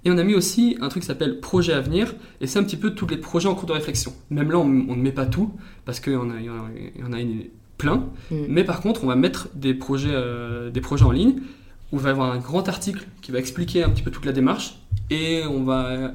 [0.06, 2.14] Et on a mis aussi un truc qui s'appelle Projet à venir.
[2.41, 4.14] Et c'est un petit peu tous les projets en cours de réflexion.
[4.30, 5.51] Même là, on, on ne met pas tout,
[5.86, 7.45] parce qu'il y en a, y en a- une-
[7.78, 8.06] plein.
[8.30, 8.36] Mm.
[8.49, 11.36] Mais par contre, on va mettre des projets, euh, des projets en ligne
[11.91, 14.26] où il va y avoir un grand article qui va expliquer un petit peu toute
[14.26, 14.80] la démarche
[15.10, 16.12] et on va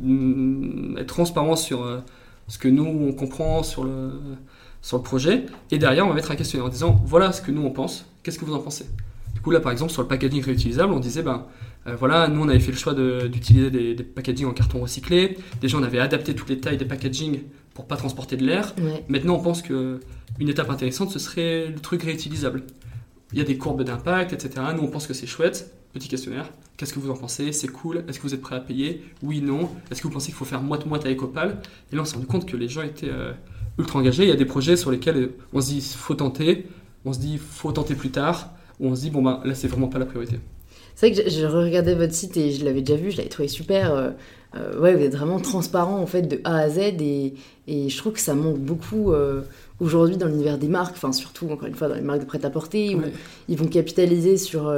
[0.00, 1.98] mm, être transparent sur euh,
[2.48, 4.10] ce que nous on comprend sur le,
[4.82, 5.46] sur le projet.
[5.70, 8.06] Et derrière, on va mettre un questionnaire en disant voilà ce que nous on pense,
[8.22, 8.86] qu'est-ce que vous en pensez?
[9.42, 11.46] Coup, là par exemple, sur le packaging réutilisable, on disait ben
[11.86, 14.80] euh, voilà, nous on avait fait le choix de- d'utiliser des, des packaging en carton
[14.80, 15.36] recyclé.
[15.60, 17.40] Déjà, on avait adapté toutes les tailles des packaging
[17.74, 18.74] pour pas transporter de l'air.
[18.80, 19.04] Ouais.
[19.08, 20.00] Maintenant, on pense que
[20.38, 22.62] une étape intéressante, ce serait le truc réutilisable.
[23.32, 24.64] Il y a des courbes d'impact, etc.
[24.76, 25.74] Nous, on pense que c'est chouette.
[25.92, 26.48] Petit questionnaire.
[26.78, 27.52] Qu'est-ce que vous en pensez?
[27.52, 29.04] C'est cool Est-ce que vous êtes prêt à payer?
[29.22, 29.68] Oui, non.
[29.90, 31.60] Est-ce que vous pensez qu'il faut faire moite-moite avec Opal
[31.92, 33.32] Et là, on s'est rendu compte que les gens étaient euh,
[33.78, 34.22] ultra engagés.
[34.22, 36.66] Il y a des projets sur lesquels euh, on se dit faut tenter,
[37.04, 38.50] on se dit faut tenter plus tard,
[38.80, 40.38] ou on se dit bon, ben là, c'est vraiment pas la priorité.
[40.94, 43.28] C'est vrai que je, je regardais votre site et je l'avais déjà vu, je l'avais
[43.28, 43.92] trouvé super.
[43.94, 44.10] euh,
[44.54, 47.34] euh, ouais, vous êtes vraiment transparent en fait de A à Z et,
[47.66, 49.40] et je trouve que ça manque beaucoup euh,
[49.80, 52.94] aujourd'hui dans l'univers des marques, enfin surtout encore une fois dans les marques de prêt-à-porter
[52.94, 53.12] où Ouais.
[53.48, 54.70] ils vont capitaliser sur,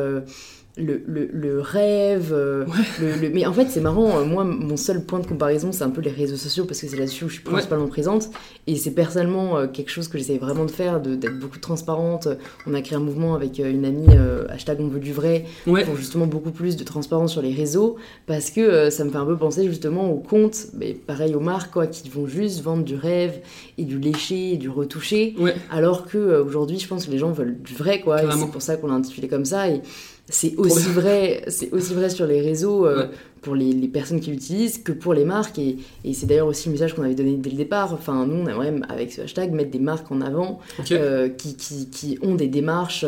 [0.77, 2.33] le, le, le rêve.
[2.33, 2.65] euh,
[3.01, 4.19] le, le- Mais en fait, c'est marrant.
[4.19, 6.89] euh, moi, mon seul point de comparaison, c'est un peu les réseaux sociaux parce que
[6.89, 8.29] c'est là-dessus où je suis principalement présente.
[8.67, 12.27] Et c'est personnellement euh, quelque chose que j'essaie vraiment de faire, d'être beaucoup transparente.
[12.67, 14.07] On a créé un mouvement avec une amie,
[14.49, 17.97] hashtag on veut du vrai, Ouais, pour justement beaucoup plus de transparence sur les réseaux
[18.27, 21.73] parce que ça me fait un peu penser justement aux comptes, mais pareil aux marques,
[21.73, 23.39] quoi, qui vont juste vendre du rêve
[23.79, 25.37] et du léché et du retouché.
[25.71, 28.23] Alors que aujourd'hui, je pense que les gens veulent du vrai, quoi.
[28.25, 29.69] Et c'est pour ça qu'on l'a intitulé comme ça.
[29.69, 29.81] Et
[30.29, 33.11] c'est aussi vrai, c'est aussi vrai sur les réseaux euh, Ouais.
[33.43, 35.59] pour les, les personnes qui l'utilisent que pour les marques.
[35.59, 37.93] Et, et c'est d'ailleurs aussi le message qu'on avait donné dès le départ.
[37.93, 40.61] Enfin, nous, on aimerait avec ce hashtag mettre des marques en avant
[40.93, 43.05] euh, qui, qui, qui ont des démarches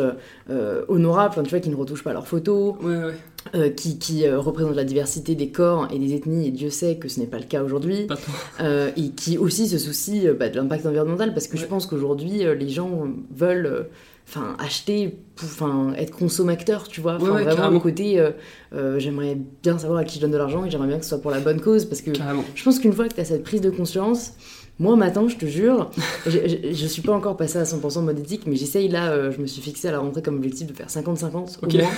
[0.51, 3.13] euh, honorables, enfin, tu vois, qui ne retouchent pas leurs photos, Ouais, ouais,
[3.55, 6.47] euh, qui, qui euh, représentent la diversité des corps et des ethnies.
[6.49, 8.05] Et Dieu sait que ce n'est pas le cas aujourd'hui
[8.61, 12.43] euh, et qui aussi se soucie bah, de l'impact environnemental parce que je pense qu'aujourd'hui
[12.59, 13.87] les gens veulent
[14.27, 17.73] enfin acheter pour enfin être consommateurs tu vois Ouais, enfin ouais, vraiment carrément.
[17.75, 18.31] le côté euh,
[18.73, 21.09] euh, j'aimerais bien savoir à qui je donne de l'argent et j'aimerais bien que ce
[21.09, 22.43] soit pour la bonne cause parce que Carrément.
[22.53, 24.33] je pense qu'une fois que tu as cette prise de conscience
[24.79, 25.89] moi maintenant je te jure
[26.27, 29.31] je, je, je suis pas encore passée à 100% mode éthique mais j'essaye là euh,
[29.31, 31.73] je me suis fixé à la rentrée comme objectif de faire 50-50 Ok.
[31.73, 31.89] au moins.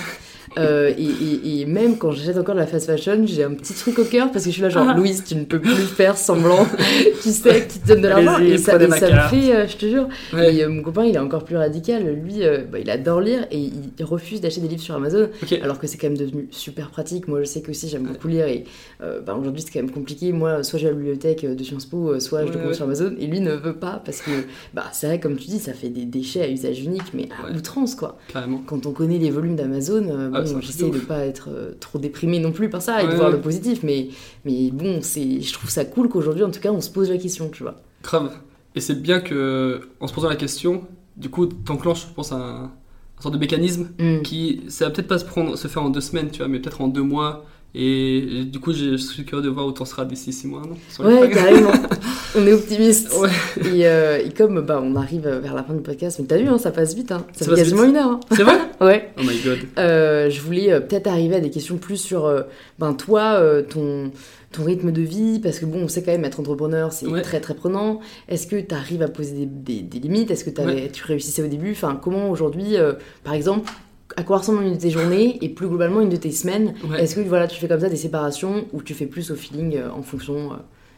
[0.58, 3.74] Euh, et, et- et même quand j'achète encore de la fast fashion j'ai un petit
[3.74, 4.94] truc au cœur parce que je suis là genre Ah.
[4.96, 6.66] Louise tu ne peux plus faire semblant.
[7.22, 9.12] Tu sais qui te donne de l'argent et ça, et me fait
[9.54, 10.08] euh, je te jure.
[10.32, 12.02] Ouais, et euh, mon copain il est encore plus radical.
[12.24, 12.36] Lui
[12.72, 15.28] bah, il adore lire et il, refuse d'acheter des livres sur Amazon
[15.62, 17.28] alors que c'est quand même devenu super pratique.
[17.28, 18.64] Moi je sais que aussi j'aime beaucoup lire et
[19.00, 20.32] bah, aujourd'hui c'est quand même compliqué.
[20.32, 22.74] Moi soit j'ai la bibliothèque de Sciences Po soit je Ouais, commande ouais.
[22.74, 24.30] sur Amazon et lui ne veut pas parce que
[24.74, 27.50] bah c'est vrai comme tu dis ça fait des déchets à usage unique mais à
[27.50, 27.56] Ouais.
[27.56, 28.62] outrance quoi Carrément.
[28.66, 31.98] quand on connaît les volumes d'Amazon, euh, Ah, bon, j'essaie de pas être euh, trop
[31.98, 34.08] déprimé non plus par ça et de voir le positif, mais,
[34.44, 37.18] mais bon, c'est, je trouve ça cool qu'aujourd'hui, en tout cas, on se pose la
[37.18, 37.76] question, tu vois.
[38.02, 38.30] Grave.
[38.74, 40.84] Et c'est bien que, en se posant la question,
[41.16, 42.70] du coup, t'enclenches, je pense, un,
[43.18, 44.22] un sorte de mécanisme Mm.
[44.22, 46.58] qui, ça va peut-être pas se, prendre, se faire en deux semaines, tu vois, mais
[46.60, 47.44] peut-être en deux mois.
[47.74, 50.62] Et, et du coup, je suis curieux de voir où t'en seras d'ici six mois,
[50.62, 51.70] non Ouais, carrément.
[52.36, 53.12] on est optimiste.
[53.16, 53.28] Ouais.
[53.72, 56.48] Et, euh, et comme bah, on arrive vers la fin du podcast, mais t'as vu,
[56.48, 57.24] hein, ça passe vite, hein.
[57.32, 57.90] ça, Ça fait quasiment vite.
[57.90, 58.10] une heure.
[58.10, 58.20] hein.
[58.32, 59.10] C'est vrai Ouais.
[59.18, 59.58] Oh my god.
[59.78, 62.44] Euh, je voulais euh, peut-être arriver à des questions plus sur
[62.80, 64.10] ben, toi, ton,
[64.50, 67.22] ton rythme de vie, parce que bon, on sait quand même être entrepreneur, c'est Ouais.
[67.22, 68.00] très très prenant.
[68.28, 70.30] Est-ce que tu arrives à poser des, des- des limites?
[70.32, 70.90] Est-ce que Ouais.
[70.92, 71.70] tu réussissais au début?
[71.70, 72.74] Enfin, comment aujourd'hui,
[73.22, 73.70] par exemple,
[74.16, 77.02] à quoi ressemble une de tes journées et plus globalement une de tes semaines Ouais.
[77.02, 79.76] Est-ce que voilà, tu fais comme ça des séparations ou tu fais plus au feeling
[79.76, 80.56] euh, en fonction euh,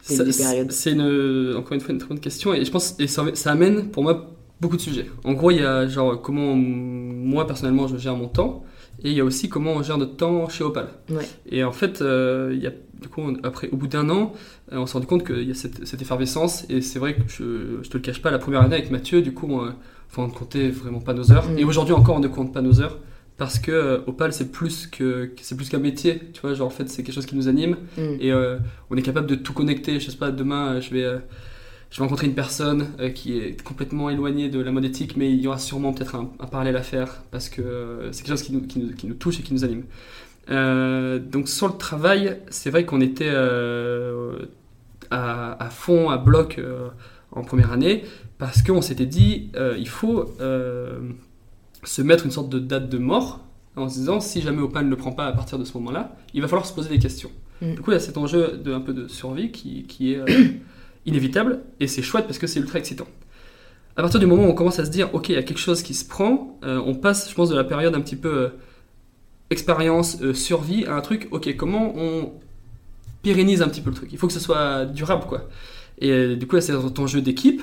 [0.09, 0.71] des, Ça- des périodes?
[0.71, 3.51] C'est une, encore une fois une très bonne question et je pense et ça, ça
[3.51, 5.07] amène pour moi beaucoup de sujets.
[5.23, 8.63] En gros, il y a genre comment moi personnellement je gère mon temps
[9.03, 10.87] et il y a aussi comment on gère notre temps chez Opal.
[11.09, 11.27] Ouais.
[11.51, 14.31] Et en fait, euh, il y a, du coup, on- après, au bout d'un an,
[14.71, 17.21] euh, on s'est rendu compte qu'il y a cette, cette effervescence et c'est vrai que
[17.27, 19.73] je, je te le cache pas, la première année avec Mathieu, du coup, on,
[20.13, 21.57] enfin, on ne comptait vraiment pas nos heures Mm.
[21.57, 22.99] et aujourd'hui encore on ne compte pas nos heures.
[23.35, 26.69] Parce que euh, Opal c'est plus que c'est plus qu'un métier, tu vois, genre en
[26.69, 28.01] fait c'est quelque chose qui nous anime Mm.
[28.21, 28.57] et euh,
[28.91, 29.99] on est capable de tout connecter.
[29.99, 31.17] Je sais pas, demain, euh, je vais, euh,
[31.89, 35.39] je vais rencontrer une personne qui est complètement éloignée de la mode éthique, mais il
[35.41, 38.53] y aura sûrement peut-être un, un parallèle à faire parce que c'est quelque chose qui
[38.53, 39.83] nous, qui, nous, qui nous touche et qui nous anime.
[41.31, 43.29] Donc sur le travail, c'est vrai qu'on était
[45.11, 46.59] à, à fond, à bloc
[47.35, 48.03] en première année
[48.37, 50.99] parce qu'on s'était dit euh, il faut euh,
[51.83, 53.41] se mettre une sorte de date de mort
[53.75, 56.15] en se disant si jamais Opal ne le prend pas à partir de ce moment-là,
[56.33, 57.31] il va falloir se poser des questions.
[57.61, 57.73] Mm.
[57.75, 60.17] Du coup, il y a cet enjeu de un peu de survie qui, qui est
[60.17, 60.25] euh,
[61.05, 63.07] inévitable et c'est chouette parce que c'est ultra excitant.
[63.95, 65.59] À partir du moment où on commence à se dire ok, il y a quelque
[65.59, 68.49] chose qui se prend, on passe, je pense, de la période un petit peu
[69.51, 72.33] expérience, survie à un truc ok, comment on
[73.21, 74.09] pérennise un petit peu le truc?
[74.11, 75.47] Il faut que ce soit durable quoi.
[75.99, 77.61] Et euh, du coup, c'est un enjeu d'équipe.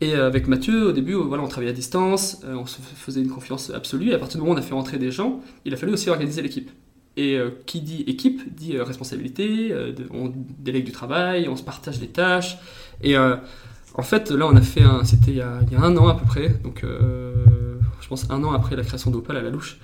[0.00, 3.20] Et euh, avec Mathieu, au début, voilà, on travaillait à distance, euh, on se faisait
[3.20, 4.10] une confiance absolue.
[4.10, 5.92] Et à partir du moment où on a fait rentrer des gens, il a fallu
[5.92, 6.70] aussi organiser l'équipe.
[7.18, 9.74] Et qui dit équipe dit responsabilité,
[10.12, 12.58] on délègue du travail, on se partage les tâches.
[13.02, 15.02] Et en fait, là, on a fait un.
[15.02, 18.52] C'était il, il y a un an à peu près, donc je pense un an
[18.52, 19.78] après la création d'Opal à la louche.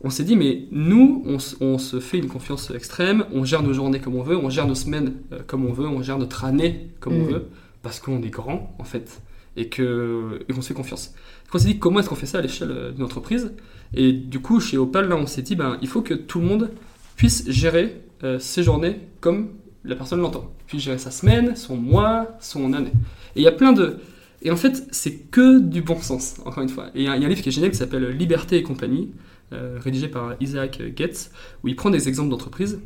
[0.00, 3.62] On s'est dit, mais nous, on, se- on se fait une confiance extrême, on gère
[3.62, 6.18] nos journées comme on veut, on gère nos semaines euh, comme on veut, on gère
[6.18, 7.32] notre année comme on Mhm.
[7.32, 7.46] veut,
[7.82, 9.20] parce qu'on est grand, en fait,
[9.56, 11.08] et qu'on se fait confiance.
[11.46, 13.52] Donc on s'est dit, comment est-ce qu'on fait ça à l'échelle euh, d'une entreprise?
[13.94, 16.46] Et du coup, chez Opal, là, on s'est dit, ben, il faut que tout le
[16.46, 16.70] monde
[17.16, 19.48] puisse gérer euh, ses journées comme
[19.84, 20.52] la personne l'entend.
[20.68, 22.92] Puisse gérer sa semaine, son mois, son année.
[23.34, 23.96] Et il y a plein de...
[24.42, 26.88] Et en fait, c'est que du bon sens, encore une fois.
[26.94, 29.10] Et il y, y a un livre qui est génial qui s'appelle Liberté et compagnie,
[29.52, 31.30] rédigé par Isaac Getz,
[31.62, 32.80] où il prend des exemples d'entreprises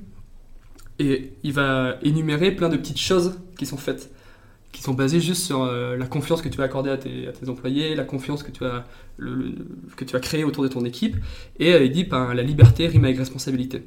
[0.99, 4.11] et il va énumérer plein de petites choses qui sont faites.
[4.73, 7.95] qui sont basés juste sur euh, la confiance que tu vas accorder à tes, employés,
[7.95, 8.87] la confiance que tu as,
[9.19, 9.55] le,
[9.97, 11.17] que tu as créée autour de ton équipe.
[11.59, 13.85] Et euh, il dit ben, la liberté rime avec responsabilité.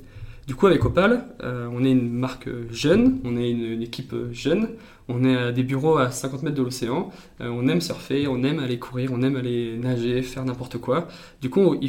[0.47, 4.13] Du coup, avec Opal, euh, on est une marque euh, jeune, on est une, équipe
[4.13, 4.69] euh, jeune,
[5.07, 8.43] on est à des bureaux à 50 mètres de l'océan, euh, on aime surfer, on
[8.43, 11.07] aime aller courir, on aime aller nager, faire n'importe quoi.
[11.41, 11.79] Du coup, on,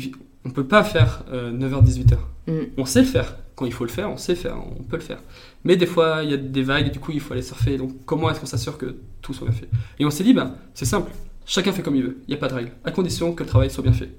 [0.44, 2.18] on peut pas faire 9h-18h.
[2.46, 2.52] Mm.
[2.76, 3.36] On sait le faire.
[3.54, 5.18] Quand il faut le faire, on sait le faire, on peut le faire.
[5.64, 7.78] Mais des fois, il y a des vagues, du coup, il faut aller surfer.
[7.78, 9.68] Donc, comment est-ce qu'on s'assure que tout soit bien fait?
[9.98, 11.10] Et on s'est dit, ben, c'est simple,
[11.46, 13.48] chacun fait comme il veut, il n'y a pas de règle, à condition que le
[13.48, 14.10] travail soit bien fait.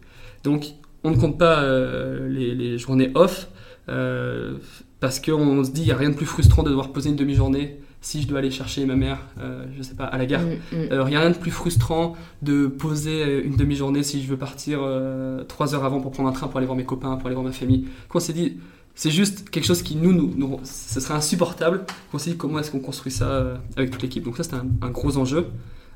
[0.44, 0.66] Donc,
[1.04, 3.48] on ne compte pas euh, les, les journées off,
[3.90, 4.58] euh,
[5.00, 7.16] parce qu'on se dit, il n'y a rien de plus frustrant de devoir poser une
[7.16, 10.42] demi-journée si je dois aller chercher ma mère, euh, je sais pas, à la gare.
[10.42, 10.92] Mm, mm.
[10.92, 15.44] Euh, rien de plus frustrant de poser euh, une demi-journée si je veux partir euh,
[15.44, 17.46] trois heures avant pour prendre un train pour aller voir mes copains, pour aller voir
[17.46, 17.88] ma famille.
[18.08, 18.58] Qu'on s'est dit,
[18.96, 21.86] c'est juste quelque chose qui nous, nous, nous- ce serait insupportable.
[22.12, 24.24] Qu'on s'est dit comment est-ce qu'on construit ça avec toute l'équipe?
[24.24, 25.48] Donc ça c'était un, un gros enjeu.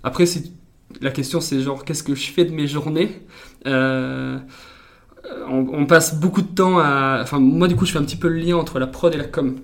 [0.03, 0.53] Après si
[1.01, 3.21] la question c'est genre qu'est-ce que je fais de mes journées?
[5.47, 8.15] On, on passe beaucoup de temps à, enfin moi du coup je fais un petit
[8.17, 9.55] peu le lien entre la prod et la com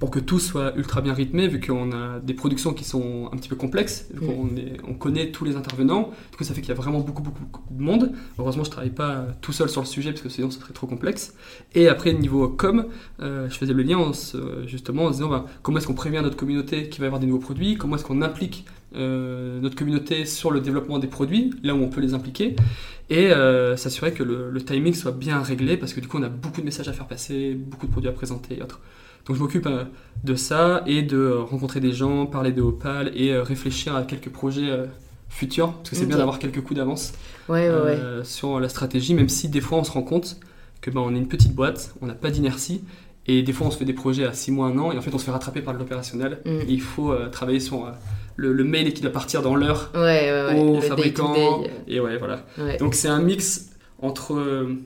[0.00, 3.36] pour que tout soit ultra bien rythmé, vu qu'on a des productions qui sont un
[3.36, 6.60] petit peu complexes, vu qu'on est- on connaît tous les intervenants, du coup ça fait
[6.62, 8.12] qu'il y a vraiment beaucoup, beaucoup, beaucoup de monde.
[8.38, 10.86] Heureusement, je travaille pas tout seul sur le sujet, parce que sinon, ce serait trop
[10.86, 11.34] complexe.
[11.74, 12.86] Et après, niveau com,
[13.20, 15.94] euh, je faisais le lien en se- justement en se disant bah, comment est-ce qu'on
[15.94, 18.64] prévient notre communauté qu'il va y avoir des nouveaux produits, comment est-ce qu'on implique
[18.94, 22.56] euh, notre communauté sur le développement des produits, là où on peut les impliquer,
[23.08, 26.22] et euh, s'assurer que le, le timing soit bien réglé, parce que du coup, on
[26.22, 28.80] a beaucoup de messages à faire passer, beaucoup de produits à présenter et autres.
[29.26, 29.84] Donc je m'occupe euh,
[30.24, 34.02] de ça et de euh, rencontrer des gens, parler de Opal et euh, réfléchir à
[34.02, 34.68] quelques projets
[35.28, 37.12] futurs, parce que c'est bien d'avoir quelques coups d'avance
[37.48, 37.98] Ouais, ouais, ouais.
[38.24, 40.36] sur la stratégie, même si des fois on se rend compte
[40.80, 42.82] que ben, on est une petite boîte, on n'a pas d'inertie,
[43.26, 45.00] et des fois on se fait des projets à 6 mois, 1 an, et en
[45.00, 46.40] fait on se fait rattraper par l'opérationnel.
[46.44, 46.58] Mm.
[46.68, 47.90] Il faut euh, travailler sur euh,
[48.36, 50.60] le, le mail qui doit partir dans l'heure Ouais, ouais, ouais.
[50.60, 51.32] au Le fabricant.
[51.34, 52.44] day-to-day, Et ouais, voilà.
[52.78, 53.70] Donc c'est un mix
[54.00, 54.76] entre euh,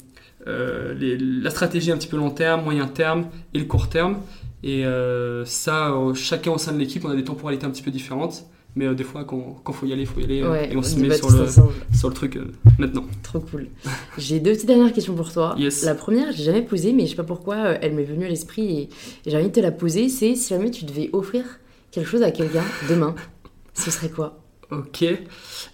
[0.46, 4.18] les- la stratégie un petit peu long terme, moyen terme et le court terme.
[4.62, 7.82] Et euh, ça, euh, chacun au sein de l'équipe, on a des temporalités un petit
[7.82, 8.44] peu différentes.
[8.74, 10.42] Mais euh, des fois, quand il faut y aller, il faut y aller.
[10.42, 13.04] euh, Ouais, et on se y met sur le, sur le truc euh, maintenant.
[13.22, 13.68] Trop cool.
[14.18, 15.54] J'ai deux petites dernières questions pour toi.
[15.58, 15.82] Yes.
[15.84, 18.26] La première, je l'ai jamais posée, mais je sais pas pourquoi euh, elle m'est venue
[18.26, 20.08] à l'esprit et, et j'ai envie de te la poser.
[20.10, 21.44] C'est si jamais tu devais offrir
[21.90, 23.14] quelque chose à quelqu'un demain,
[23.74, 24.42] ce serait quoi?
[24.70, 25.04] Ok.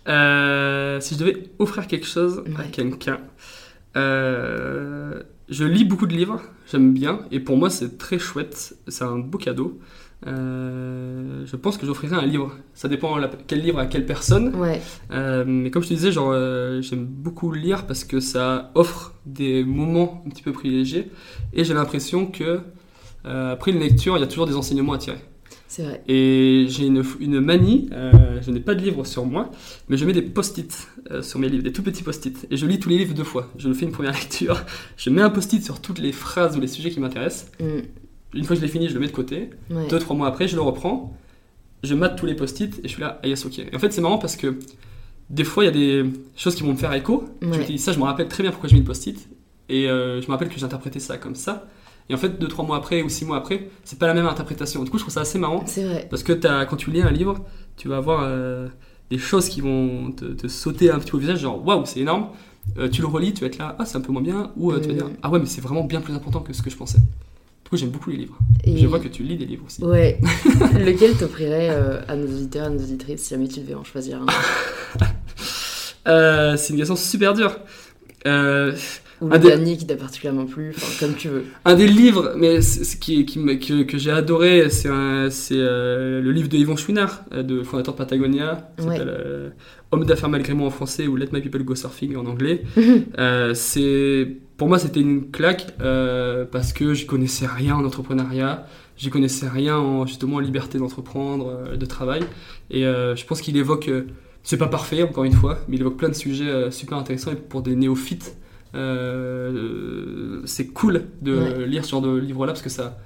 [0.08, 3.18] Euh, si je devais offrir quelque chose à quelqu'un,
[3.96, 6.40] euh, je lis beaucoup de livres,
[6.70, 9.78] j'aime bien, et pour moi c'est très chouette, c'est un beau cadeau.
[10.24, 12.52] Euh, je pense que j'offrirais un livre.
[12.74, 14.54] Ça dépend la- quel livre à quelle personne.
[14.54, 14.80] Ouais,
[15.10, 19.14] Euh, mais comme je te disais, genre, euh, j'aime beaucoup lire parce que ça offre
[19.26, 21.10] des moments un petit peu privilégiés.
[21.52, 22.60] Et j'ai l'impression que
[23.24, 25.18] après une lecture, il y a toujours des enseignements à tirer.
[25.72, 26.02] C'est vrai.
[26.06, 28.12] Et j'ai une, une manie, euh,
[28.42, 29.50] je n'ai pas de livre sur moi,
[29.88, 32.46] mais je mets des post-it euh, sur mes livres, des tout petits post-it.
[32.50, 33.50] Et je lis tous les livres deux fois.
[33.56, 34.62] Je fais une première lecture,
[34.96, 37.50] je mets un post-it sur toutes les phrases ou les sujets qui m'intéressent.
[37.60, 37.64] Mm,
[38.34, 39.50] Une fois que je l'ai fini, je le mets de côté.
[39.70, 39.88] ouais.
[39.88, 41.16] Deux, trois mois après, je le reprends,
[41.82, 43.58] je mate tous les post-it et je suis là, ah yes, ok.
[43.60, 44.58] Et en fait, c'est marrant parce que
[45.30, 45.72] des fois, il y a
[46.04, 47.24] des choses qui vont me faire écho.
[47.40, 49.28] Je me dis, ça, je me rappelle très bien pourquoi j'ai mis le post-it.
[49.70, 51.66] Et euh, je me rappelle que j'ai interprété ça comme ça.
[52.10, 54.26] Et en fait, deux, trois mois après ou six mois après, c'est pas la même
[54.26, 54.82] interprétation.
[54.84, 56.06] Du coup, je trouve ça assez marrant C'est vrai.
[56.10, 57.40] parce que t'as- quand tu lis un livre,
[57.76, 58.68] tu vas avoir euh,
[59.10, 62.00] des choses qui vont te, te sauter un petit peu au visage, genre waouh, c'est
[62.00, 62.28] énorme.
[62.78, 64.50] Euh, tu le relis, tu vas être là, ah, c'est un peu moins bien.
[64.56, 66.62] Ou euh, tu vas dire, ah ouais, mais c'est vraiment bien plus important que ce
[66.62, 66.98] que je pensais.
[66.98, 68.38] Du coup, j'aime beaucoup les livres.
[68.64, 69.82] Et Je vois que tu lis des livres aussi.
[69.82, 70.18] Ouais.
[70.84, 71.70] Lequel t'offrirais
[72.08, 74.26] à nos auditeurs, à nos auditrices, si jamais tu devais en choisir un?
[76.56, 77.56] C'est une question super dure.
[78.26, 78.74] Euh,
[79.22, 81.44] Ou le des- dernier qui t'a particulièrement plu, comme tu veux.
[81.64, 86.56] un des livres, mais ce qui, que, que j'ai adoré, c'est euh, le livre de
[86.56, 88.98] Yvon Chouinard, euh, de fondateur de Patagonia, Ouais.
[89.00, 89.50] euh,
[89.92, 92.62] Homme d'affaires malgré moi en français ou Let My People Go Surfing en anglais.
[93.18, 98.66] Euh, c'est pour moi c'était une claque euh, parce que j'y connaissais rien en entrepreneuriat,
[98.96, 102.22] j'y connaissais rien en justement en liberté d'entreprendre, de travail,
[102.70, 104.06] et euh, je pense qu'il évoque, euh,
[104.42, 107.32] c'est pas parfait encore une fois, mais il évoque plein de sujets euh, super intéressants
[107.32, 108.36] et pour des néophytes,
[108.72, 111.66] c'est cool de Ouais.
[111.66, 112.98] lire genre de livre-là parce que ça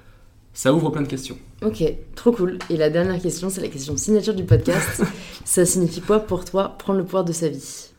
[0.53, 1.37] ça ouvre plein de questions.
[1.63, 1.83] Ok,
[2.15, 2.57] trop cool.
[2.71, 5.03] Et la dernière question, c'est la question signature du podcast.
[5.45, 7.89] Ça signifie quoi pour toi prendre le pouvoir de sa vie?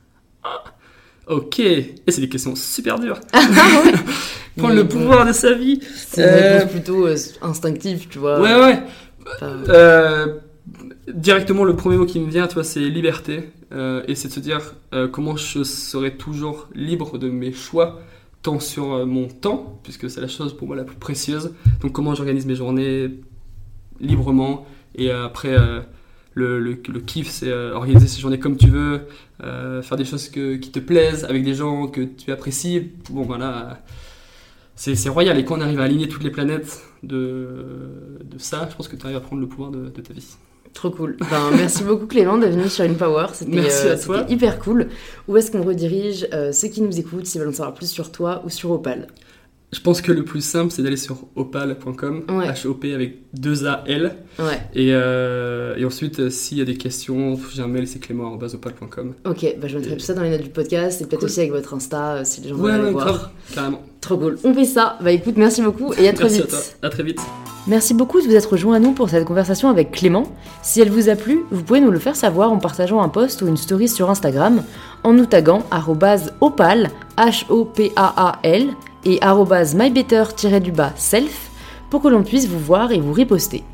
[1.29, 3.21] Ok, et c'est des questions super dures.
[3.33, 3.41] Ah
[4.57, 5.79] Prendre Mais le pouvoir de sa vie.
[5.95, 8.41] C'est une Euh, réponse plutôt euh, instinctive, tu vois.
[8.41, 8.83] Ouais ouais.
[9.43, 10.39] Euh,
[11.07, 13.51] directement, le premier mot qui me vient, tu vois, c'est liberté.
[13.73, 18.01] Euh, et c'est de se dire euh, comment je serai toujours libre de mes choix,
[18.43, 21.53] tant sur euh, mon temps, puisque c'est la chose pour moi la plus précieuse.
[21.83, 23.11] Donc, comment j'organise mes journées
[24.01, 24.67] librement.
[24.95, 25.57] Et euh, après,
[26.35, 29.03] le, le, kiff, c'est organiser ses journées comme tu veux,
[29.41, 32.93] faire des choses que- qui te plaisent avec des gens que tu apprécies.
[33.11, 33.83] Bon, voilà,
[34.77, 35.39] c'est royal.
[35.39, 38.97] Et quand on arrive à aligner toutes les planètes de, de ça, je pense que
[38.97, 40.37] tu arrives à prendre le pouvoir de ta vie.
[40.75, 41.17] Trop cool.
[41.31, 43.27] Ben, merci beaucoup Clément d'être venu sur InPower.
[43.33, 44.89] C'était Merci à euh, c'était hyper cool.
[45.27, 48.13] Où est-ce qu'on redirige euh, ceux qui nous écoutent s'ils veulent en savoir plus sur
[48.13, 49.09] toi ou sur Opal?
[49.71, 52.49] Je pense que le plus simple, c'est d'aller sur opal.com, Ouais.
[52.49, 54.15] H-O-P avec deux A-L.
[54.39, 54.45] Ouais.
[54.75, 59.13] Et, euh, et ensuite, euh, s'il y a des questions, j'ai un mail, c'est clément.opal.com.
[59.27, 61.29] Ok, bah, je mettrai Et- tout ça dans les notes du podcast et peut-être Cool.
[61.29, 63.05] aussi avec votre Insta euh, si les gens Ouais, veulent aller ouais, voir.
[63.07, 63.83] grave, carrément.
[64.01, 64.39] Trop cool.
[64.43, 64.97] On fait ça.
[65.03, 66.47] Bah écoute, merci beaucoup et à très Merci vite.
[66.47, 66.59] à toi.
[66.83, 67.21] À très vite.
[67.67, 70.33] Merci beaucoup de vous être rejoint à nous pour cette conversation avec Clément.
[70.63, 73.43] Si elle vous a plu, vous pouvez nous le faire savoir en partageant un post
[73.43, 74.63] ou une story sur Instagram,
[75.05, 75.63] en nous taguant
[76.41, 78.69] opal, H-O-P-A-A-L,
[79.05, 81.51] et arrobase mybetter-du-bas self,
[81.91, 83.65] pour que l'on puisse vous voir et vous riposter.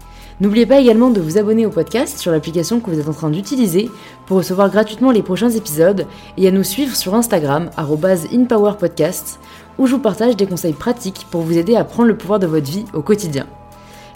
[0.40, 3.30] N'oubliez pas également de vous abonner au podcast sur l'application que vous êtes en train
[3.30, 3.88] d'utiliser
[4.26, 6.06] pour recevoir gratuitement les prochains épisodes
[6.36, 9.38] et à nous suivre sur Instagram, inpowerpodcast,
[9.78, 12.48] où je vous partage des conseils pratiques pour vous aider à prendre le pouvoir de
[12.48, 13.46] votre vie au quotidien.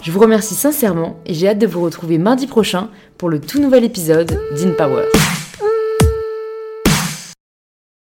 [0.01, 3.61] Je vous remercie sincèrement et j'ai hâte de vous retrouver mardi prochain pour le tout
[3.61, 5.05] nouvel épisode d'InPower.